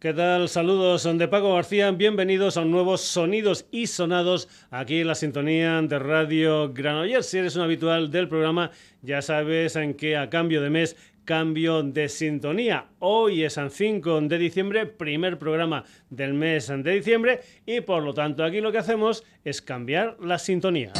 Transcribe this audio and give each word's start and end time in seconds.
¿Qué 0.00 0.14
tal? 0.14 0.48
Saludos 0.48 1.02
son 1.02 1.18
de 1.18 1.26
Paco 1.26 1.54
García. 1.54 1.90
Bienvenidos 1.90 2.56
a 2.56 2.60
un 2.60 2.70
nuevo 2.70 2.96
Sonidos 2.96 3.66
y 3.72 3.88
Sonados 3.88 4.48
aquí 4.70 5.00
en 5.00 5.08
la 5.08 5.16
sintonía 5.16 5.82
de 5.82 5.98
Radio 5.98 6.72
Granollers. 6.72 7.26
Si 7.26 7.38
eres 7.38 7.56
un 7.56 7.62
habitual 7.62 8.08
del 8.08 8.28
programa, 8.28 8.70
ya 9.02 9.22
sabes 9.22 9.74
en 9.74 9.94
que 9.94 10.16
a 10.16 10.30
cambio 10.30 10.62
de 10.62 10.70
mes 10.70 10.96
cambio 11.24 11.82
de 11.82 12.08
sintonía. 12.08 12.86
Hoy 13.00 13.42
es 13.42 13.56
el 13.56 13.72
5 13.72 14.20
de 14.20 14.38
diciembre, 14.38 14.86
primer 14.86 15.36
programa 15.36 15.82
del 16.10 16.32
mes 16.32 16.68
de 16.68 16.92
diciembre 16.92 17.40
y 17.66 17.80
por 17.80 18.04
lo 18.04 18.14
tanto 18.14 18.44
aquí 18.44 18.60
lo 18.60 18.70
que 18.70 18.78
hacemos 18.78 19.24
es 19.44 19.60
cambiar 19.60 20.16
la 20.20 20.38
sintonía. 20.38 20.92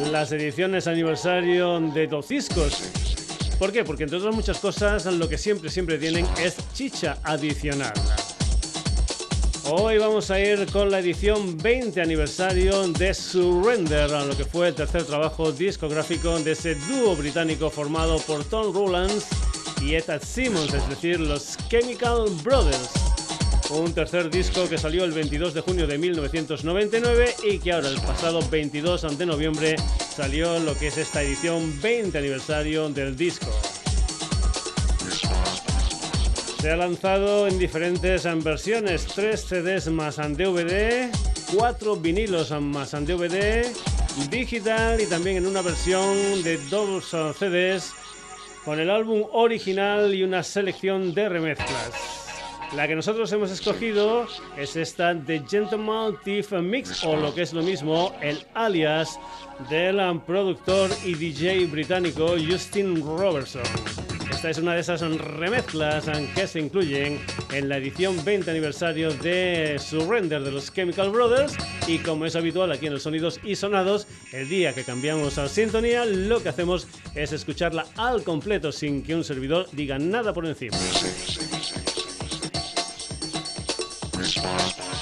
las 0.10 0.32
ediciones 0.32 0.88
aniversario 0.88 1.80
de 1.80 2.08
dos 2.08 2.30
discos. 2.30 2.82
¿Por 3.60 3.72
qué? 3.72 3.84
Porque 3.84 4.06
entre 4.06 4.18
otras 4.18 4.34
muchas 4.34 4.58
cosas 4.58 5.06
lo 5.06 5.30
que 5.30 5.38
siempre, 5.38 5.70
siempre 5.70 6.00
tienen 6.00 6.26
es 6.40 6.56
chicha 6.74 7.20
adicional. 7.22 7.94
Hoy 9.70 10.00
vamos 10.00 10.32
a 10.32 10.40
ir 10.40 10.66
con 10.72 10.90
la 10.90 10.98
edición 10.98 11.60
20 11.60 12.02
aniversario 12.02 12.88
de 12.88 13.14
Surrender, 13.14 14.10
lo 14.10 14.36
que 14.36 14.44
fue 14.44 14.70
el 14.70 14.74
tercer 14.74 15.04
trabajo 15.04 15.52
discográfico 15.52 16.40
de 16.40 16.54
ese 16.54 16.74
dúo 16.74 17.16
británico 17.16 17.70
formado 17.70 18.18
por 18.18 18.46
Tom 18.46 18.74
Rowlands 18.74 19.28
y 19.80 19.94
Ed 19.94 20.06
Simmons, 20.24 20.74
es 20.74 20.90
decir, 20.90 21.20
los 21.20 21.56
Chemical 21.70 22.32
Brothers 22.44 23.07
un 23.70 23.94
tercer 23.94 24.30
disco 24.30 24.68
que 24.70 24.78
salió 24.78 25.04
el 25.04 25.12
22 25.12 25.54
de 25.54 25.62
junio 25.62 25.88
de 25.88 25.98
1999 25.98 27.36
y 27.44 27.60
que 27.60 27.74
ahora 27.74 27.90
el 27.90 28.00
pasado 28.02 28.40
22 28.50 29.18
de 29.18 29.26
noviembre 29.26 29.76
salió 30.16 30.60
lo 30.60 30.78
que 30.78 30.88
es 30.88 30.98
esta 30.98 31.22
edición 31.22 31.80
20 31.82 32.18
aniversario 32.18 32.90
del 32.90 33.16
disco. 33.16 33.48
Se 36.62 36.72
ha 36.72 36.78
lanzado 36.78 37.48
en 37.48 37.60
diferentes 37.60 38.24
versiones, 38.44 39.06
3 39.08 39.40
CDs 39.40 39.88
más 39.90 40.18
DVD, 40.18 41.12
4 41.56 41.96
vinilos 41.98 42.52
más 42.62 42.92
DVD, 42.92 43.66
digital 44.30 45.00
y 45.02 45.06
también 45.06 45.38
en 45.38 45.48
una 45.48 45.62
versión 45.62 46.44
de 46.44 46.58
dos 46.70 47.16
CDs 47.38 47.94
con 48.64 48.80
el 48.80 48.90
álbum 48.90 49.24
original 49.34 50.14
y 50.14 50.24
una 50.24 50.44
selección 50.44 51.14
de 51.14 51.30
remezclas. 51.30 52.17
La 52.76 52.88
que 52.88 52.96
nosotros 52.96 53.32
hemos 53.32 53.50
escogido 53.50 54.28
es 54.58 54.76
esta 54.76 55.16
The 55.16 55.42
Gentleman 55.50 56.18
Thief 56.24 56.52
Mix, 56.52 57.04
o 57.04 57.16
lo 57.16 57.34
que 57.34 57.42
es 57.42 57.54
lo 57.54 57.64
mismo, 57.64 58.14
el 58.22 58.46
alias 58.54 59.20
del 59.70 60.00
productor 60.26 60.90
y 61.06 61.16
DJ 61.16 61.66
británico 61.68 62.36
Justin 62.38 63.02
Robertson. 63.02 63.64
Esta 64.30 64.50
es 64.50 64.58
una 64.60 64.76
de 64.76 64.82
esas 64.82 65.02
remezclas 65.02 66.06
que 66.36 66.46
se 66.46 66.60
incluyen 66.60 67.20
en 67.52 67.70
la 67.70 67.78
edición 67.78 68.24
20 68.24 68.52
aniversario 68.52 69.12
de 69.12 69.80
Surrender 69.80 70.44
de 70.44 70.52
los 70.52 70.72
Chemical 70.72 71.10
Brothers 71.10 71.56
y 71.88 71.98
como 72.00 72.26
es 72.26 72.36
habitual 72.36 72.72
aquí 72.72 72.88
en 72.88 72.94
los 72.94 73.04
Sonidos 73.04 73.40
y 73.44 73.56
Sonados, 73.56 74.08
el 74.34 74.48
día 74.50 74.74
que 74.74 74.84
cambiamos 74.84 75.38
a 75.38 75.48
sintonía 75.48 76.06
lo 76.06 76.44
que 76.44 76.50
hacemos 76.50 76.88
es 77.16 77.32
escucharla 77.32 77.88
al 77.96 78.24
completo 78.24 78.72
sin 78.72 79.02
que 79.02 79.16
un 79.16 79.24
servidor 79.24 79.68
diga 79.72 79.98
nada 79.98 80.34
por 80.34 80.46
encima. 80.46 80.78
response. 84.18 84.97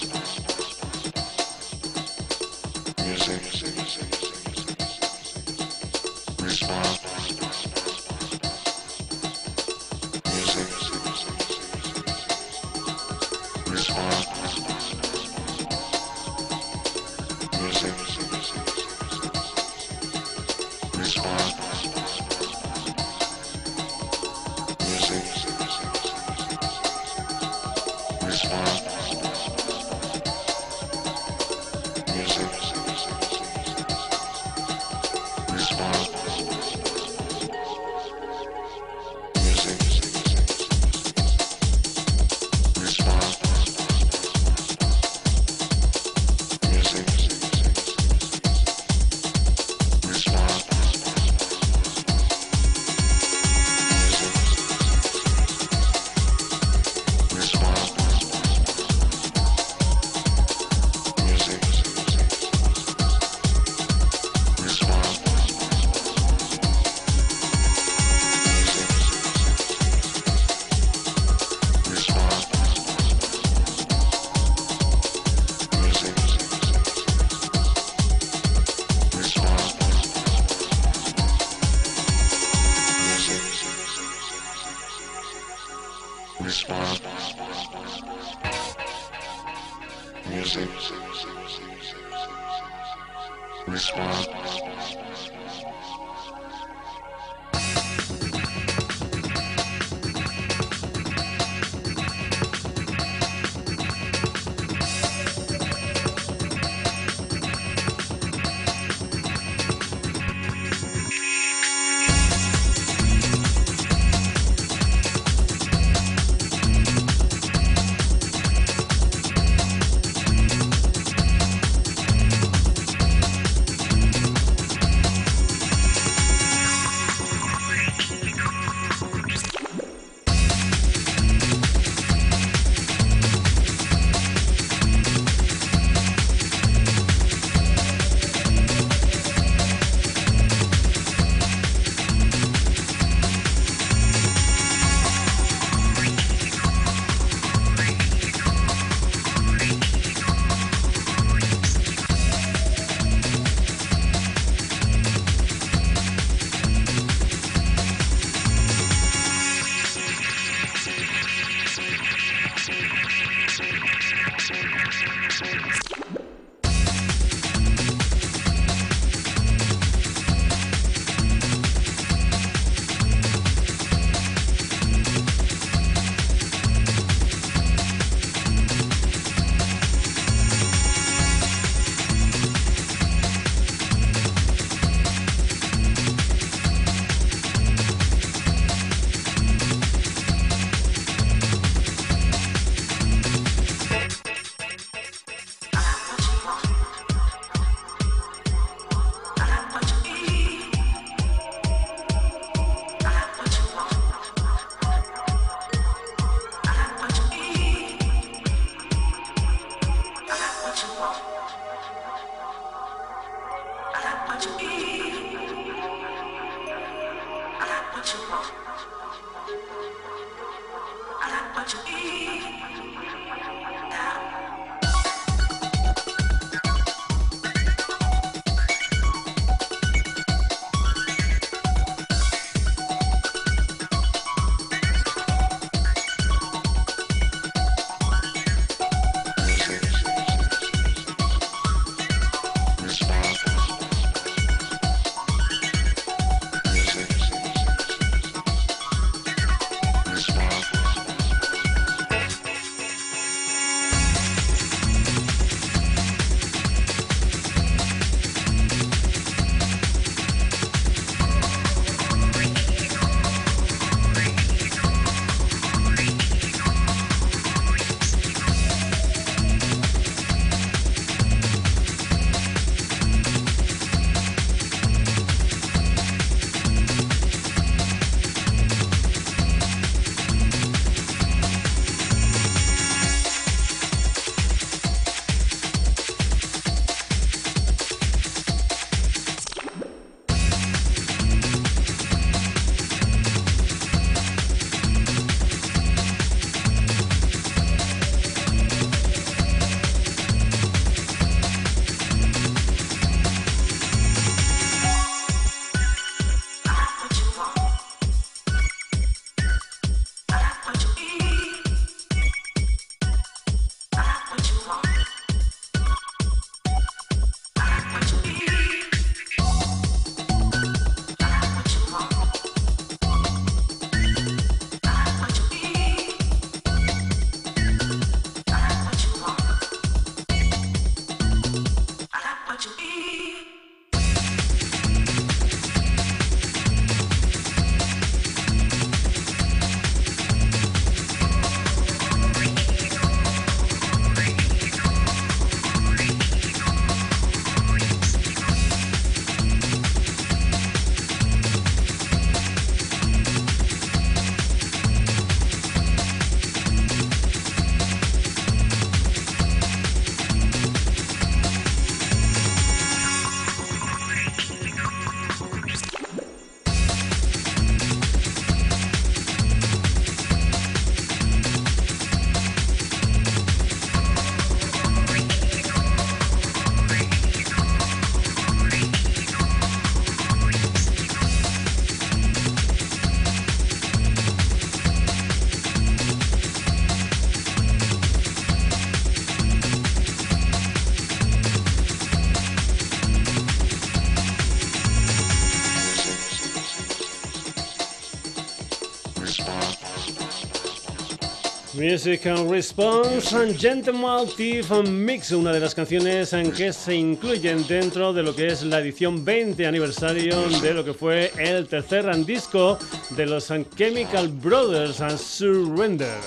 Music 401.85 402.25
Response, 402.49 403.31
Gentleman 403.59 404.25
Thief 404.35 404.71
Mix, 404.87 405.31
una 405.31 405.53
de 405.53 405.59
las 405.59 405.75
canciones 405.75 406.33
en 406.33 406.51
que 406.51 406.73
se 406.73 406.95
incluyen 406.95 407.67
dentro 407.67 408.11
de 408.11 408.23
lo 408.23 408.35
que 408.35 408.47
es 408.47 408.63
la 408.63 408.79
edición 408.79 409.23
20 409.23 409.67
aniversario 409.67 410.49
de 410.63 410.73
lo 410.73 410.83
que 410.83 410.95
fue 410.95 411.31
el 411.37 411.67
tercer 411.67 412.07
disco 412.25 412.79
de 413.11 413.27
los 413.27 413.53
Chemical 413.77 414.29
Brothers, 414.29 414.97
Surrender. 415.21 416.17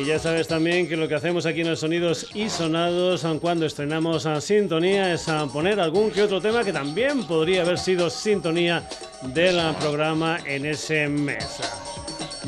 Y 0.00 0.04
ya 0.04 0.20
sabes 0.20 0.46
también 0.46 0.88
que 0.88 0.96
lo 0.96 1.08
que 1.08 1.16
hacemos 1.16 1.46
aquí 1.46 1.62
en 1.62 1.70
los 1.70 1.80
Sonidos 1.80 2.30
y 2.32 2.48
Sonados 2.48 3.26
cuando 3.40 3.66
estrenamos 3.66 4.24
a 4.24 4.40
Sintonía 4.40 5.12
es 5.12 5.28
a 5.28 5.46
poner 5.46 5.80
algún 5.80 6.12
que 6.12 6.22
otro 6.22 6.40
tema 6.40 6.62
que 6.62 6.72
también 6.72 7.24
podría 7.24 7.62
haber 7.62 7.78
sido 7.78 8.08
sintonía 8.08 8.88
del 9.34 9.60
programa 9.80 10.38
en 10.46 10.66
ese 10.66 11.08
mes. 11.08 11.60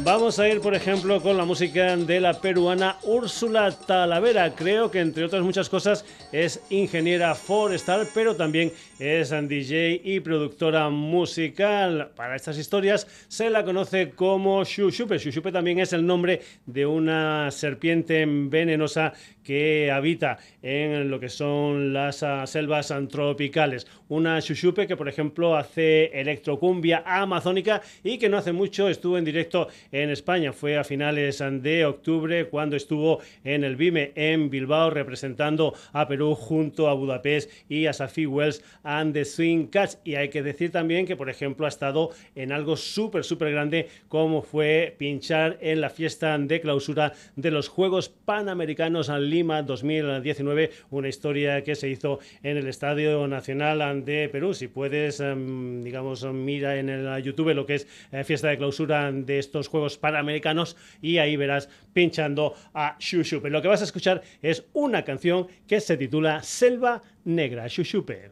Vamos 0.04 0.38
a 0.38 0.46
ir, 0.46 0.60
por 0.60 0.74
ejemplo, 0.74 1.22
con 1.22 1.38
la 1.38 1.46
música 1.46 1.96
de 1.96 2.20
la 2.20 2.34
peruana 2.34 2.98
Úrsula 3.04 3.72
Talavera. 3.72 4.54
Creo 4.54 4.90
que, 4.90 5.00
entre 5.00 5.24
otras 5.24 5.42
muchas 5.42 5.70
cosas, 5.70 6.04
es 6.32 6.60
ingeniera 6.68 7.34
forestal, 7.34 8.06
pero 8.12 8.36
también 8.36 8.72
es 8.98 9.30
DJ 9.30 10.02
y 10.04 10.20
productora 10.20 10.90
musical. 10.90 12.10
Para 12.14 12.36
estas 12.36 12.58
historias 12.58 13.06
se 13.28 13.48
la 13.48 13.64
conoce 13.64 14.10
como 14.10 14.62
Shushupe. 14.64 15.16
Shushupe 15.18 15.50
también 15.50 15.80
es 15.80 15.94
el 15.94 16.04
nombre 16.04 16.42
de 16.66 16.84
una 16.84 17.50
serpiente 17.50 18.24
venenosa 18.26 19.14
que 19.42 19.92
habita 19.92 20.38
en 20.60 21.08
lo 21.08 21.20
que 21.20 21.28
son 21.28 21.92
las 21.92 22.22
ah, 22.22 22.46
selvas 22.46 22.92
tropicales. 23.08 23.86
Una 24.08 24.40
Shushupe 24.40 24.86
que, 24.86 24.96
por 24.96 25.08
ejemplo, 25.08 25.56
hace 25.56 26.06
electrocumbia 26.20 27.02
amazónica 27.06 27.80
y 28.02 28.18
que 28.18 28.28
no 28.28 28.38
hace 28.38 28.52
mucho 28.52 28.88
estuvo 28.88 29.16
en 29.16 29.24
directo 29.24 29.68
en 29.92 30.10
España. 30.10 30.52
Fue 30.52 30.76
a 30.76 30.84
finales 30.84 31.42
de 31.62 31.84
octubre 31.84 32.46
cuando 32.48 32.76
estuvo 32.76 33.20
en 33.44 33.64
el 33.64 33.76
BIME 33.76 34.12
en 34.14 34.50
Bilbao 34.50 34.90
representando 34.90 35.74
a 35.92 36.06
Perú 36.08 36.34
junto 36.34 36.88
a 36.88 36.94
Budapest 36.94 37.50
y 37.68 37.86
a 37.86 37.92
Safi 37.92 38.26
Wells 38.26 38.62
and 38.82 39.12
the 39.12 39.24
Swing 39.24 39.66
Cats. 39.66 39.98
Y 40.04 40.14
hay 40.14 40.28
que 40.28 40.42
decir 40.42 40.70
también 40.70 41.06
que, 41.06 41.16
por 41.16 41.30
ejemplo, 41.30 41.66
ha 41.66 41.68
estado 41.68 42.10
en 42.34 42.52
algo 42.52 42.76
súper, 42.76 43.24
súper 43.24 43.52
grande 43.52 43.88
como 44.08 44.42
fue 44.42 44.94
pinchar 44.98 45.58
en 45.60 45.80
la 45.80 45.90
fiesta 45.90 46.36
de 46.38 46.60
clausura 46.60 47.12
de 47.36 47.50
los 47.50 47.68
Juegos 47.68 48.08
Panamericanos 48.08 49.08
al 49.08 49.30
Lima 49.30 49.62
2019, 49.62 50.70
una 50.90 51.08
historia 51.08 51.62
que 51.62 51.74
se 51.74 51.88
hizo 51.88 52.18
en 52.42 52.56
el 52.56 52.66
Estadio 52.66 53.26
Nacional 53.28 54.04
de 54.04 54.28
Perú. 54.28 54.54
Si 54.54 54.68
puedes, 54.68 55.20
em, 55.20 55.82
digamos, 55.82 56.24
mira 56.24 56.78
en 56.78 56.88
el 56.88 57.22
YouTube 57.22 57.54
lo 57.54 57.66
que 57.66 57.76
es 57.76 57.86
eh, 58.12 58.24
fiesta 58.24 58.48
de 58.48 58.58
clausura 58.58 59.10
de 59.12 59.38
estos 59.38 59.68
Juegos 59.68 59.75
Panamericanos 59.98 60.76
y 61.00 61.18
ahí 61.18 61.36
verás 61.36 61.68
pinchando 61.92 62.54
a 62.74 62.96
Shushupe. 62.98 63.50
Lo 63.50 63.62
que 63.62 63.68
vas 63.68 63.80
a 63.80 63.84
escuchar 63.84 64.22
es 64.42 64.64
una 64.72 65.04
canción 65.04 65.46
que 65.66 65.80
se 65.80 65.96
titula 65.96 66.42
Selva 66.42 67.02
Negra, 67.24 67.66
Shushupe. 67.68 68.30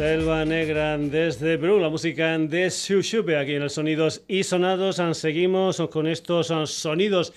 Selva 0.00 0.46
Negra 0.46 0.96
desde 0.96 1.58
Bru, 1.58 1.78
la 1.78 1.90
música 1.90 2.38
de 2.38 2.70
Shushupe 2.70 3.36
aquí 3.36 3.56
en 3.56 3.64
los 3.64 3.74
Sonidos 3.74 4.22
y 4.28 4.44
Sonados. 4.44 4.98
Seguimos 5.12 5.76
con 5.90 6.06
estos 6.06 6.46
sonidos 6.70 7.34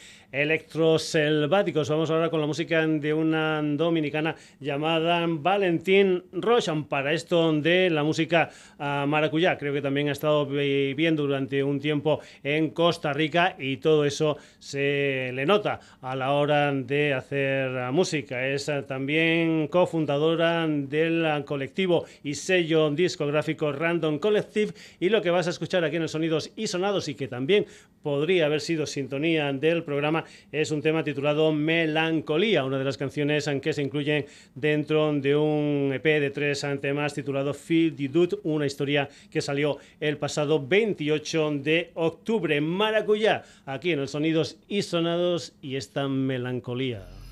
electroselváticos. 0.73 1.87
Vamos 1.89 2.09
ahora 2.09 2.29
con 2.31 2.41
la 2.41 2.47
música 2.47 2.85
de 2.87 3.13
una 3.13 3.61
dominicana 3.61 4.35
llamada 4.59 5.25
Valentín 5.27 6.23
Rochan. 6.31 6.85
Para 6.85 7.13
esto 7.13 7.53
de 7.53 7.91
la 7.91 8.03
música 8.03 8.49
uh, 8.79 9.05
maracuyá, 9.05 9.57
creo 9.57 9.71
que 9.71 9.81
también 9.81 10.09
ha 10.09 10.13
estado 10.13 10.47
viviendo 10.47 11.23
durante 11.23 11.63
un 11.63 11.79
tiempo 11.79 12.21
en 12.43 12.71
Costa 12.71 13.13
Rica 13.13 13.55
y 13.59 13.77
todo 13.77 14.03
eso 14.03 14.37
se 14.57 15.31
le 15.33 15.45
nota 15.45 15.79
a 16.01 16.15
la 16.15 16.31
hora 16.31 16.71
de 16.73 17.13
hacer 17.13 17.91
música. 17.91 18.47
Es 18.47 18.67
ah, 18.69 18.83
también 18.83 19.67
cofundadora 19.67 20.67
del 20.67 21.43
colectivo 21.45 22.05
y 22.23 22.33
sello 22.33 22.89
discográfico 22.89 23.71
Random 23.71 24.17
Collective 24.17 24.73
y 24.99 25.09
lo 25.09 25.21
que 25.21 25.29
vas 25.29 25.45
a 25.45 25.51
escuchar 25.51 25.83
aquí 25.83 25.97
en 25.97 26.03
el 26.03 26.09
Sonidos 26.09 26.51
y 26.55 26.65
Sonados 26.65 27.07
y 27.09 27.15
que 27.15 27.27
también 27.27 27.67
podría 28.01 28.47
haber 28.47 28.61
sido 28.61 28.85
sintonía 28.85 29.51
del 29.53 29.83
programa 29.83 30.25
es 30.51 30.62
un 30.71 30.81
tema 30.81 31.03
titulado 31.03 31.51
Melancolía, 31.51 32.63
una 32.63 32.77
de 32.77 32.83
las 32.83 32.97
canciones 32.97 33.49
que 33.61 33.73
se 33.73 33.81
incluyen 33.81 34.25
dentro 34.55 35.11
de 35.13 35.35
un 35.35 35.91
EP 35.93 36.03
de 36.03 36.29
tres 36.29 36.65
temas 36.81 37.13
titulado 37.13 37.53
Feel 37.53 37.95
the 37.95 38.07
Dude, 38.07 38.37
una 38.43 38.65
historia 38.65 39.09
que 39.31 39.41
salió 39.41 39.77
el 39.99 40.17
pasado 40.17 40.65
28 40.65 41.51
de 41.55 41.91
octubre. 41.95 42.61
Maracuyá, 42.61 43.43
aquí 43.65 43.91
en 43.91 43.99
el 43.99 44.07
Sonidos 44.07 44.57
y 44.67 44.81
Sonados 44.81 45.53
y 45.61 45.75
esta 45.75 46.07
melancolía. 46.07 47.22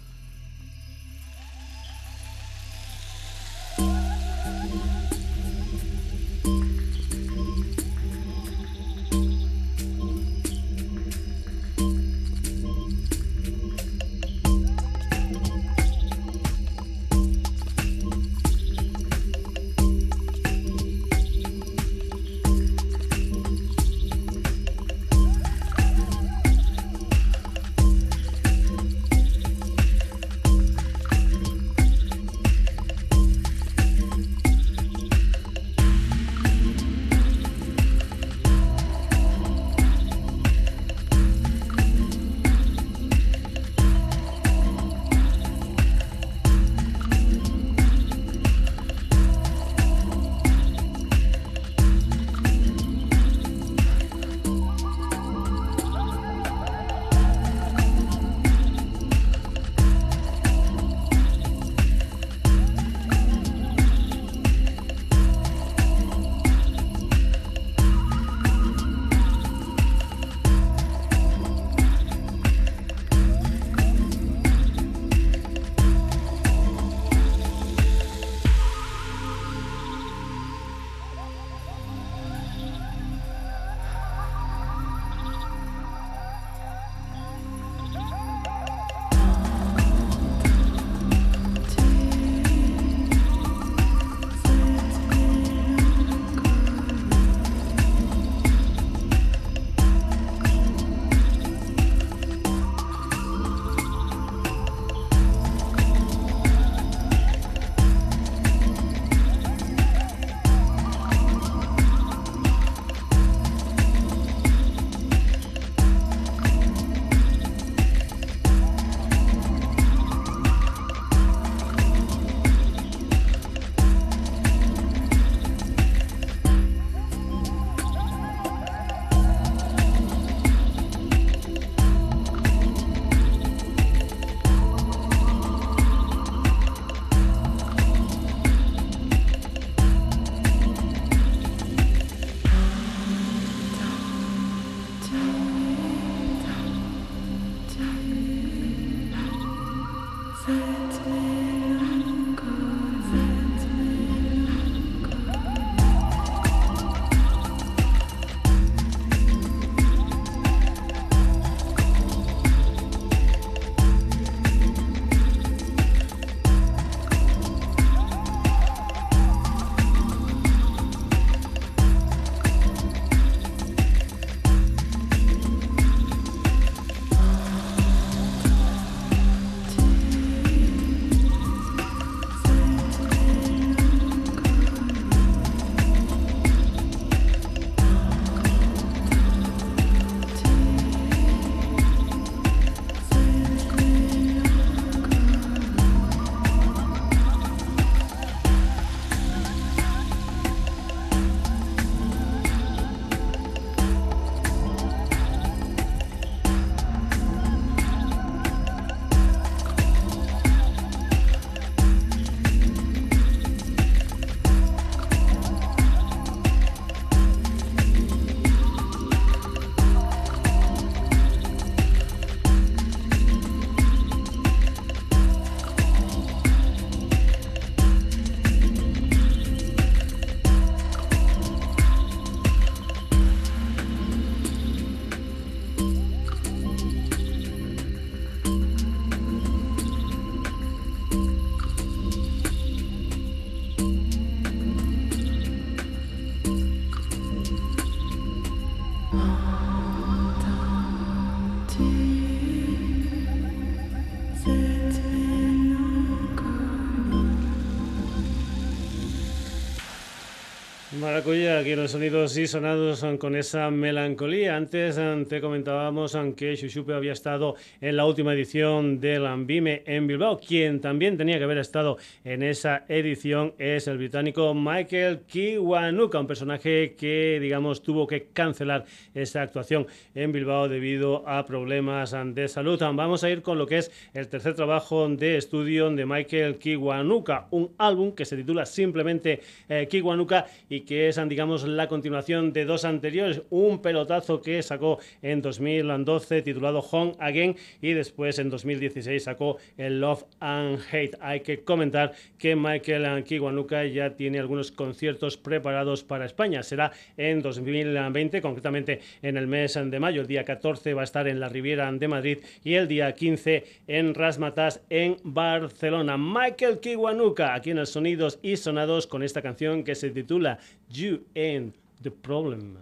Maracuyá, 261.02 261.58
aquí 261.58 261.74
los 261.74 261.90
sonidos 261.90 262.38
y 262.38 262.46
sonados 262.46 263.04
con 263.18 263.36
esa 263.36 263.72
melancolía. 263.72 264.56
Antes 264.56 265.00
eh, 265.00 265.26
te 265.28 265.42
comentábamos 265.42 266.14
eh, 266.14 266.34
que 266.38 266.56
Shushupe 266.56 266.94
había 266.94 267.14
estado 267.14 267.56
en 267.82 267.98
la 267.98 268.06
última 268.06 268.36
edición 268.36 269.00
del 269.00 269.26
Ambime 269.26 269.82
en 269.88 270.06
Bilbao. 270.06 270.40
Quien 270.40 270.80
también 270.80 271.18
tenía 271.18 271.40
que 271.40 271.46
haber 271.46 271.58
estado 271.58 271.98
en 272.24 272.44
esa 272.44 272.86
edición 272.88 273.56
es 273.58 273.88
el 273.88 273.98
británico 273.98 274.54
Michael 274.54 275.22
Kiwanuka, 275.22 276.20
un 276.20 276.28
personaje 276.28 276.94
que, 276.96 277.40
digamos, 277.42 277.82
tuvo 277.82 278.06
que 278.06 278.28
cancelar 278.32 278.86
esa 279.16 279.42
actuación 279.42 279.88
en 280.14 280.32
Bilbao 280.32 280.70
debido 280.70 281.28
a 281.28 281.48
problemas 281.48 282.16
de 282.36 282.48
salud. 282.48 282.80
Vamos 282.80 283.24
a 283.24 283.30
ir 283.32 283.42
con 283.42 283.58
lo 283.58 283.66
que 283.66 283.80
es 283.80 283.92
el 284.14 284.28
tercer 284.28 284.54
trabajo 284.54 285.10
de 285.10 285.38
estudio 285.38 285.90
de 285.90 286.06
Michael 286.06 286.58
Kiwanuka, 286.58 287.48
un 287.50 287.72
álbum 287.80 288.12
que 288.12 288.26
se 288.26 288.38
titula 288.38 288.68
simplemente 288.68 289.42
eh, 289.68 289.88
Kiwanuka 289.90 290.46
y 290.70 290.82
que 290.82 290.91
es, 290.96 291.20
digamos, 291.28 291.68
la 291.68 291.88
continuación 291.88 292.54
de 292.54 292.66
dos 292.66 292.86
anteriores. 292.86 293.42
Un 293.50 293.82
pelotazo 293.82 294.42
que 294.42 294.62
sacó 294.62 295.00
en 295.22 295.42
2012 295.42 296.42
titulado 296.42 296.80
Home 296.80 297.14
Again 297.20 297.56
y 297.82 297.94
después 297.94 298.40
en 298.40 298.50
2016 298.50 299.24
sacó 299.24 299.58
el 299.78 300.02
Love 300.02 300.26
and 300.40 300.80
Hate. 300.92 301.18
Hay 301.22 301.42
que 301.42 301.64
comentar 301.64 302.14
que 302.38 302.56
Michael 302.56 303.24
Kiwanuka 303.24 303.86
ya 303.86 304.16
tiene 304.16 304.40
algunos 304.40 304.72
conciertos 304.72 305.38
preparados 305.38 306.04
para 306.04 306.26
España. 306.26 306.64
Será 306.64 306.92
en 307.18 307.42
2020, 307.42 308.42
concretamente 308.42 309.00
en 309.22 309.38
el 309.38 309.48
mes 309.48 309.74
de 309.74 310.00
mayo. 310.00 310.22
El 310.22 310.28
día 310.28 310.44
14 310.44 310.94
va 310.94 311.02
a 311.02 311.06
estar 311.06 311.28
en 311.28 311.40
la 311.40 311.50
Riviera 311.50 311.92
de 311.92 312.08
Madrid 312.08 312.40
y 312.64 312.76
el 312.76 312.88
día 312.88 313.14
15 313.14 313.64
en 313.88 314.14
Rasmatas 314.14 314.82
en 314.90 315.18
Barcelona. 315.24 316.18
Michael 316.18 316.80
Kiwanuka 316.80 317.54
aquí 317.54 317.72
en 317.72 317.80
el 317.80 317.88
Sonidos 317.88 318.40
y 318.42 318.58
Sonados 318.58 319.08
con 319.08 319.24
esta 319.24 319.42
canción 319.42 319.84
que 319.84 319.96
se 319.96 320.10
titula 320.10 320.60
You 320.94 321.22
Ain't 321.38 321.74
the 322.02 322.12
Problem. 322.12 322.78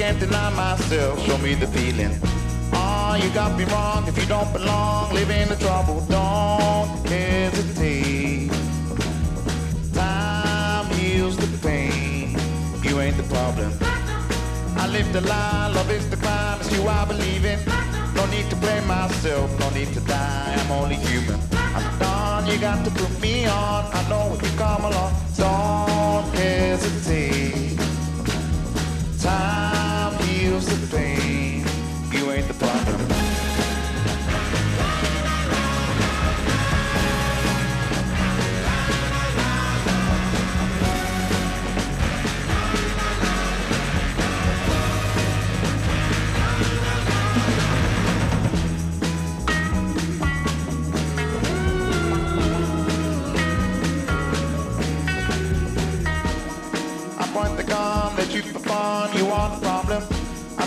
Can't 0.00 0.18
deny 0.18 0.50
myself. 0.56 1.24
Show 1.26 1.38
me 1.38 1.54
the 1.54 1.66
feeling. 1.66 2.12
Ah, 2.72 3.12
oh, 3.12 3.14
you 3.22 3.28
got 3.34 3.56
me 3.58 3.64
wrong. 3.64 4.08
If 4.08 4.16
you 4.18 4.26
don't 4.26 4.50
belong, 4.52 5.12
live 5.12 5.30
in 5.30 5.48
the 5.48 5.56
trouble. 5.56 6.00
Don't 6.08 7.06
hesitate. 7.06 8.50
Time 9.92 10.86
heals 10.96 11.36
the 11.36 11.50
pain. 11.58 12.36
You 12.82 12.98
ain't 13.00 13.18
the 13.18 13.28
problem. 13.34 13.70
I 14.82 14.88
live 14.88 15.12
the 15.12 15.20
lie. 15.20 15.68
Love 15.74 15.90
is 15.90 16.08
the 16.08 16.16
crime. 16.16 16.58
It's 16.60 16.72
you 16.72 16.82
I 16.88 17.04
believe 17.04 17.44
in. 17.44 17.58
No 18.14 18.24
need 18.34 18.48
to 18.48 18.56
blame 18.56 18.86
myself. 18.86 19.48
No 19.60 19.68
need 19.70 19.92
to 19.92 20.00
die. 20.00 20.56
I'm 20.58 20.70
only 20.72 20.96
human. 20.96 21.38
I'm 21.52 22.09
done. 22.40 22.52
You 22.52 22.60
got 22.60 22.84
to 22.84 22.90
put 22.90 23.20
me 23.20 23.46
on. 23.46 23.84
I 23.92 24.08
know 24.08 24.34
if 24.34 24.42
you 24.42 24.58
come 24.58 24.84
along. 24.84 25.14
Don't 25.36 26.34
hesitate. 26.34 27.78
Time 29.20 30.12
feels 30.18 30.66
the 30.66 30.96
pain. 30.96 31.29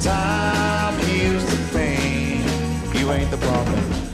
Time 0.00 0.96
heals 1.00 1.44
the 1.44 1.78
pain. 1.78 2.42
You 2.94 3.10
ain't 3.10 3.30
the 3.30 3.36
problem. 3.38 4.07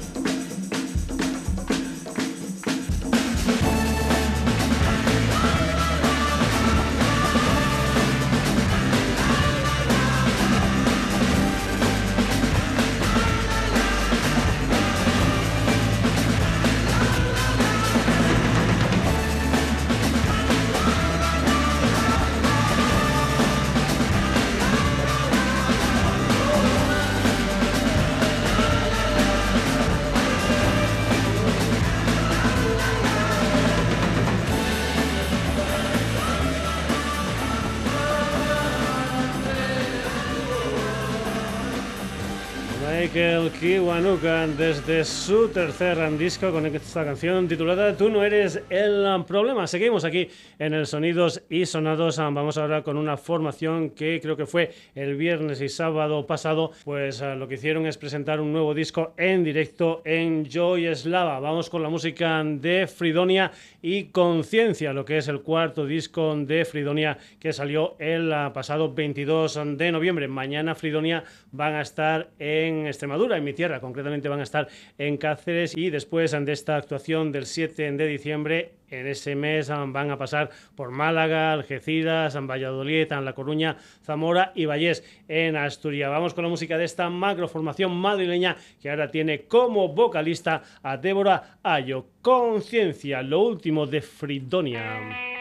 Michael 43.05 43.51
Kiwanuka 43.61 44.47
desde 44.47 45.05
su 45.05 45.49
tercer 45.49 45.99
disco 46.17 46.51
con 46.51 46.65
esta 46.65 47.05
canción 47.05 47.47
titulada 47.47 47.95
Tú 47.95 48.09
no 48.09 48.25
eres 48.25 48.63
el 48.71 49.05
problema. 49.27 49.67
Seguimos 49.67 50.07
aquí 50.07 50.29
en 50.59 50.73
el 50.73 50.87
Sonidos 50.87 51.43
y 51.51 51.67
Sonados. 51.67 52.17
Vamos 52.17 52.57
ahora 52.57 52.83
con 52.83 52.97
una 52.97 53.19
formación 53.19 53.91
que 53.91 54.21
creo 54.23 54.39
que 54.39 54.47
fue 54.47 54.73
el 54.95 55.17
viernes 55.17 55.61
y 55.61 55.69
sábado 55.69 56.27
pasado. 56.27 56.73
Pues 56.85 57.21
ah, 57.21 57.35
lo 57.35 57.47
que 57.47 57.57
hicieron 57.57 57.85
es 57.85 57.99
presentar 57.99 58.41
un 58.41 58.53
nuevo 58.53 58.73
disco 58.73 59.13
en 59.19 59.45
directo 59.45 60.01
en 60.07 60.49
Joy 60.49 60.95
Slava. 60.95 61.41
Vamos 61.41 61.69
con 61.69 61.83
la 61.83 61.91
música 61.91 62.43
de 62.43 62.87
Fridonia 62.87 63.53
y 63.83 64.05
Conciencia, 64.05 64.95
lo 64.95 65.05
que 65.05 65.19
es 65.19 65.29
el 65.29 65.43
cuarto 65.43 65.85
disco 65.85 66.35
de 66.37 66.65
Fridonia 66.65 67.19
que 67.39 67.53
salió 67.53 67.97
el 67.99 68.33
ah, 68.33 68.53
pasado 68.55 68.95
22 68.95 69.61
de 69.77 69.93
noviembre. 69.93 70.27
Mañana 70.27 70.75
Fridonia 70.75 71.23
van 71.53 71.75
a 71.75 71.83
estar 71.83 72.31
en 72.39 72.94
Extremadura, 72.95 73.37
en 73.37 73.45
mi 73.45 73.53
tierra, 73.53 73.81
concretamente 73.81 74.29
van 74.29 74.41
a 74.41 74.45
estar 74.45 74.69
en 74.99 75.17
Cáceres 75.17 75.77
y 75.77 75.91
después 75.91 76.31
de 76.33 76.53
esta 76.53 76.77
actuación 76.77 77.33
del 77.33 77.47
7 77.47 77.93
de 77.93 78.07
diciembre, 78.07 78.73
en 78.89 79.07
ese 79.07 79.35
mes 79.35 79.69
van 79.69 80.11
a 80.11 80.17
pasar 80.17 80.51
por 80.77 80.91
Málaga, 80.91 81.53
Algeciras, 81.53 82.35
San 82.35 82.47
Valladolid, 82.47 83.13
en 83.13 83.25
La 83.25 83.33
Coruña, 83.33 83.77
Zamora 84.05 84.53
y 84.55 84.67
Vallés 84.67 85.05
en 85.29 85.57
Asturias. 85.57 86.11
Vamos 86.11 86.35
con 86.35 86.45
la 86.45 86.51
música 86.51 86.79
de 86.79 86.85
esta 86.85 87.11
macroformación 87.11 87.95
madrileña 87.97 88.57
que 88.81 88.91
ahora 88.91 89.11
tiene 89.11 89.43
como 89.43 89.89
vocalista 89.89 90.63
a 90.83 90.97
Débora 90.97 91.59
Ayo. 91.63 92.07
Conciencia, 92.23 93.23
lo 93.23 93.41
último 93.41 93.87
de 93.87 94.01
Fridonia. 94.01 95.34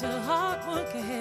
to 0.00 0.08
hard 0.20 0.66
work 0.66 0.94
ahead. 0.94 1.19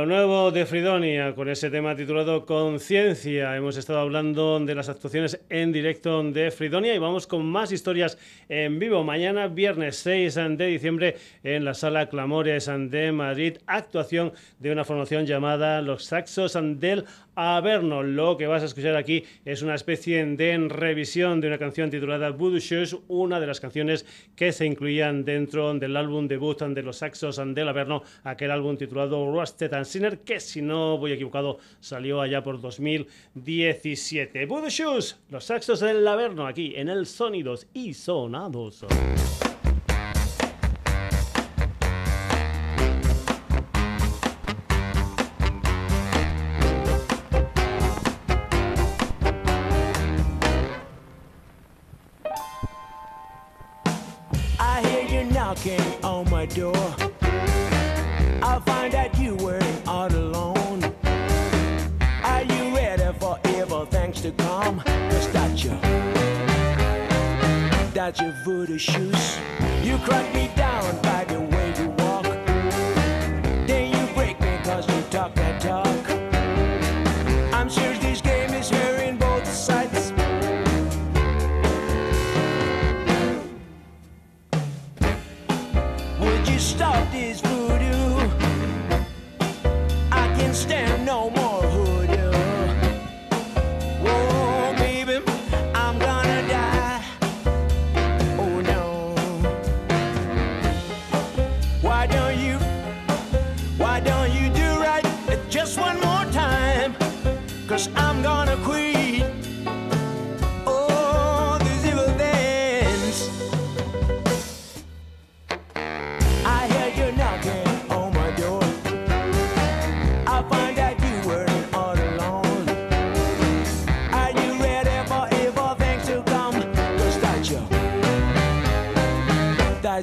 Lo 0.00 0.06
nuevo 0.06 0.50
de 0.50 0.64
Fridonia 0.64 1.34
con 1.34 1.50
ese 1.50 1.68
tema 1.68 1.94
titulado 1.94 2.46
Conciencia. 2.46 3.54
Hemos 3.54 3.76
estado 3.76 3.98
hablando 3.98 4.58
de 4.58 4.74
las 4.74 4.88
actuaciones 4.88 5.38
en 5.50 5.72
directo 5.72 6.22
de 6.22 6.50
Fridonia 6.50 6.94
y 6.94 6.98
vamos 6.98 7.26
con 7.26 7.44
más 7.44 7.70
historias 7.70 8.16
en 8.48 8.78
vivo. 8.78 9.04
Mañana, 9.04 9.48
viernes 9.48 9.96
6 9.96 10.36
de 10.56 10.66
diciembre, 10.68 11.16
en 11.44 11.66
la 11.66 11.74
sala 11.74 12.08
Clamores 12.08 12.70
de 12.74 13.12
Madrid, 13.12 13.58
actuación 13.66 14.32
de 14.58 14.72
una 14.72 14.86
formación 14.86 15.26
llamada 15.26 15.82
Los 15.82 16.06
Saxos 16.06 16.58
del 16.78 17.04
Averno. 17.34 18.02
Lo 18.02 18.38
que 18.38 18.46
vas 18.46 18.62
a 18.62 18.66
escuchar 18.66 18.96
aquí 18.96 19.24
es 19.44 19.60
una 19.60 19.74
especie 19.74 20.24
de 20.24 20.68
revisión 20.68 21.42
de 21.42 21.48
una 21.48 21.58
canción 21.58 21.90
titulada 21.90 22.30
Voodoo 22.30 22.58
Shoes, 22.58 22.96
una 23.08 23.38
de 23.38 23.46
las 23.46 23.60
canciones 23.60 24.06
que 24.34 24.52
se 24.52 24.64
incluían 24.64 25.26
dentro 25.26 25.74
del 25.74 25.96
álbum 25.96 26.26
debut 26.26 26.58
de 26.62 26.82
Los 26.82 26.98
Saxos 26.98 27.40
del 27.54 27.68
Averno, 27.68 28.02
aquel 28.24 28.50
álbum 28.50 28.78
titulado 28.78 29.30
Rusted 29.30 29.72
Sinner, 29.90 30.20
que 30.20 30.40
si 30.40 30.62
no 30.62 30.96
voy 30.96 31.12
equivocado 31.12 31.58
salió 31.80 32.20
allá 32.20 32.42
por 32.42 32.60
2017. 32.60 34.46
Voodoo 34.46 34.70
Shoes, 34.70 35.18
los 35.28 35.44
saxos 35.44 35.80
del 35.80 36.04
Laverno, 36.04 36.46
aquí 36.46 36.72
en 36.76 36.88
el 36.88 37.06
Sonidos 37.06 37.66
y 37.74 37.94
Sonados. 37.94 38.84
Your 68.18 68.32
voodoo 68.44 68.78
shoes. 68.78 69.38
You 69.82 69.96
crack 69.98 70.34
me 70.34 70.49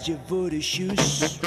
your 0.06 0.18
voodoo 0.28 0.62
shoes. 0.62 1.40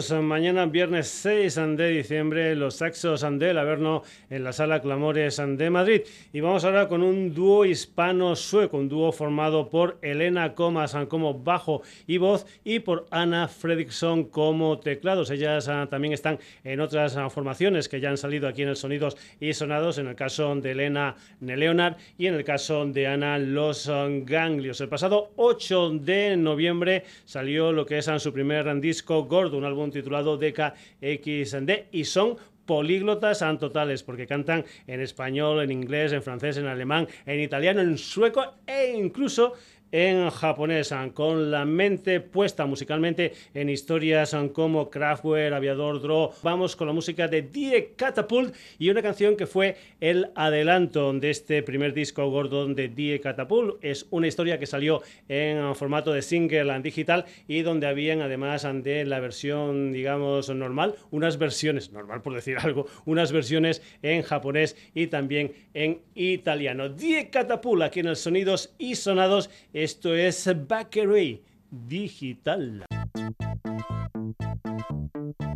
Shoes, 0.00 0.22
mañana 0.22 0.66
viernes 0.66 1.08
6 1.08 1.54
de 1.76 1.88
diciembre, 1.88 2.54
los 2.54 2.76
Saxos 2.76 3.26
del 3.38 3.58
Averno 3.58 4.02
en 4.30 4.44
la 4.44 4.52
sala 4.52 4.80
Clamores 4.80 5.36
de 5.36 5.70
Madrid. 5.70 6.02
Y 6.32 6.40
vamos 6.40 6.64
ahora 6.64 6.88
con 6.88 7.02
un 7.02 7.34
dúo 7.34 7.64
hispano-sueco, 7.64 8.78
un 8.78 8.88
dúo 8.88 9.12
formado 9.12 9.68
por 9.68 9.98
Elena 10.00 10.54
Comas 10.54 10.96
como 11.08 11.34
bajo 11.34 11.82
y 12.06 12.18
voz 12.18 12.46
y 12.64 12.78
por 12.78 13.06
Ana 13.10 13.48
Fredriksson 13.48 14.24
como 14.24 14.78
teclados. 14.78 15.30
Ellas 15.30 15.68
ah, 15.68 15.88
también 15.90 16.14
están 16.14 16.38
en 16.64 16.80
otras 16.80 17.16
ah, 17.16 17.28
formaciones 17.28 17.88
que 17.88 18.00
ya 18.00 18.10
han 18.10 18.16
salido 18.16 18.48
aquí 18.48 18.62
en 18.62 18.68
el 18.70 18.76
Sonidos 18.76 19.16
y 19.38 19.52
Sonados, 19.52 19.98
en 19.98 20.06
el 20.06 20.14
caso 20.14 20.54
de 20.56 20.70
Elena 20.70 21.16
Leonard 21.40 21.96
y 22.16 22.26
en 22.26 22.34
el 22.34 22.44
caso 22.44 22.86
de 22.86 23.06
Ana 23.06 23.38
Los 23.38 23.90
Ganglios. 24.24 24.80
El 24.80 24.88
pasado 24.88 25.32
8 25.36 25.90
de 26.00 26.36
noviembre 26.36 27.04
salió 27.24 27.72
lo 27.72 27.84
que 27.84 27.98
es 27.98 28.10
su 28.18 28.32
primer 28.32 28.80
disco 28.80 29.24
Gordo, 29.24 29.58
un 29.58 29.64
álbum 29.64 29.89
titulado 29.90 30.36
DKXD, 30.36 31.70
y 31.92 32.04
son 32.04 32.36
políglotas 32.66 33.42
totales, 33.58 34.04
porque 34.04 34.28
cantan 34.28 34.64
en 34.86 35.00
español, 35.00 35.60
en 35.60 35.72
inglés, 35.72 36.12
en 36.12 36.22
francés, 36.22 36.56
en 36.56 36.66
alemán, 36.66 37.08
en 37.26 37.40
italiano, 37.40 37.80
en 37.80 37.98
sueco 37.98 38.44
e 38.66 38.92
incluso 38.96 39.54
en 39.92 40.30
japonés, 40.30 40.94
con 41.14 41.50
la 41.50 41.64
mente 41.64 42.20
puesta 42.20 42.66
musicalmente 42.66 43.32
en 43.54 43.68
historias 43.68 44.36
como 44.52 44.90
Kraftwerk, 44.90 45.54
Aviador 45.54 46.00
Draw. 46.00 46.32
Vamos 46.42 46.76
con 46.76 46.86
la 46.86 46.92
música 46.92 47.28
de 47.28 47.42
Die 47.42 47.92
Catapult 47.96 48.54
y 48.78 48.90
una 48.90 49.02
canción 49.02 49.36
que 49.36 49.46
fue 49.46 49.76
el 50.00 50.30
adelanto 50.34 51.12
de 51.12 51.30
este 51.30 51.62
primer 51.62 51.92
disco 51.94 52.28
gordo 52.30 52.66
de 52.66 52.88
Die 52.88 53.20
Catapult. 53.20 53.82
Es 53.82 54.06
una 54.10 54.26
historia 54.26 54.58
que 54.58 54.66
salió 54.66 55.02
en 55.28 55.74
formato 55.74 56.12
de 56.12 56.22
single 56.22 56.80
digital 56.80 57.24
y 57.48 57.62
donde 57.62 57.86
habían 57.86 58.20
además 58.20 58.66
de 58.82 59.04
la 59.04 59.20
versión, 59.20 59.92
digamos, 59.92 60.48
normal, 60.50 60.94
unas 61.10 61.38
versiones, 61.38 61.92
normal 61.92 62.22
por 62.22 62.34
decir 62.34 62.58
algo, 62.58 62.86
unas 63.04 63.32
versiones 63.32 63.82
en 64.02 64.22
japonés 64.22 64.76
y 64.94 65.08
también 65.08 65.52
en 65.74 66.00
italiano. 66.14 66.88
Die 66.88 67.30
Catapult 67.30 67.82
aquí 67.82 68.00
en 68.00 68.08
el 68.08 68.16
Sonidos 68.16 68.74
y 68.78 68.94
Sonados. 68.94 69.50
Esto 69.82 70.14
es 70.14 70.46
Bakery 70.68 71.42
Digital. 71.70 72.84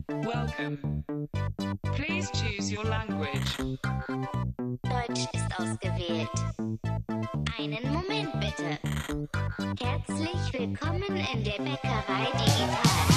Welcome. 0.09 0.79
Please 1.95 2.31
choose 2.33 2.73
your 2.73 2.85
language. 2.85 3.79
Deutsch 4.83 5.27
ist 5.35 5.61
ausgewählt. 5.61 6.31
Einen 7.59 7.93
Moment 7.93 8.33
bitte. 8.41 8.79
Herzlich 9.79 10.59
willkommen 10.59 11.03
in 11.03 11.45
der 11.45 11.59
Bäckerei 11.59 12.31
Digital. 12.33 13.14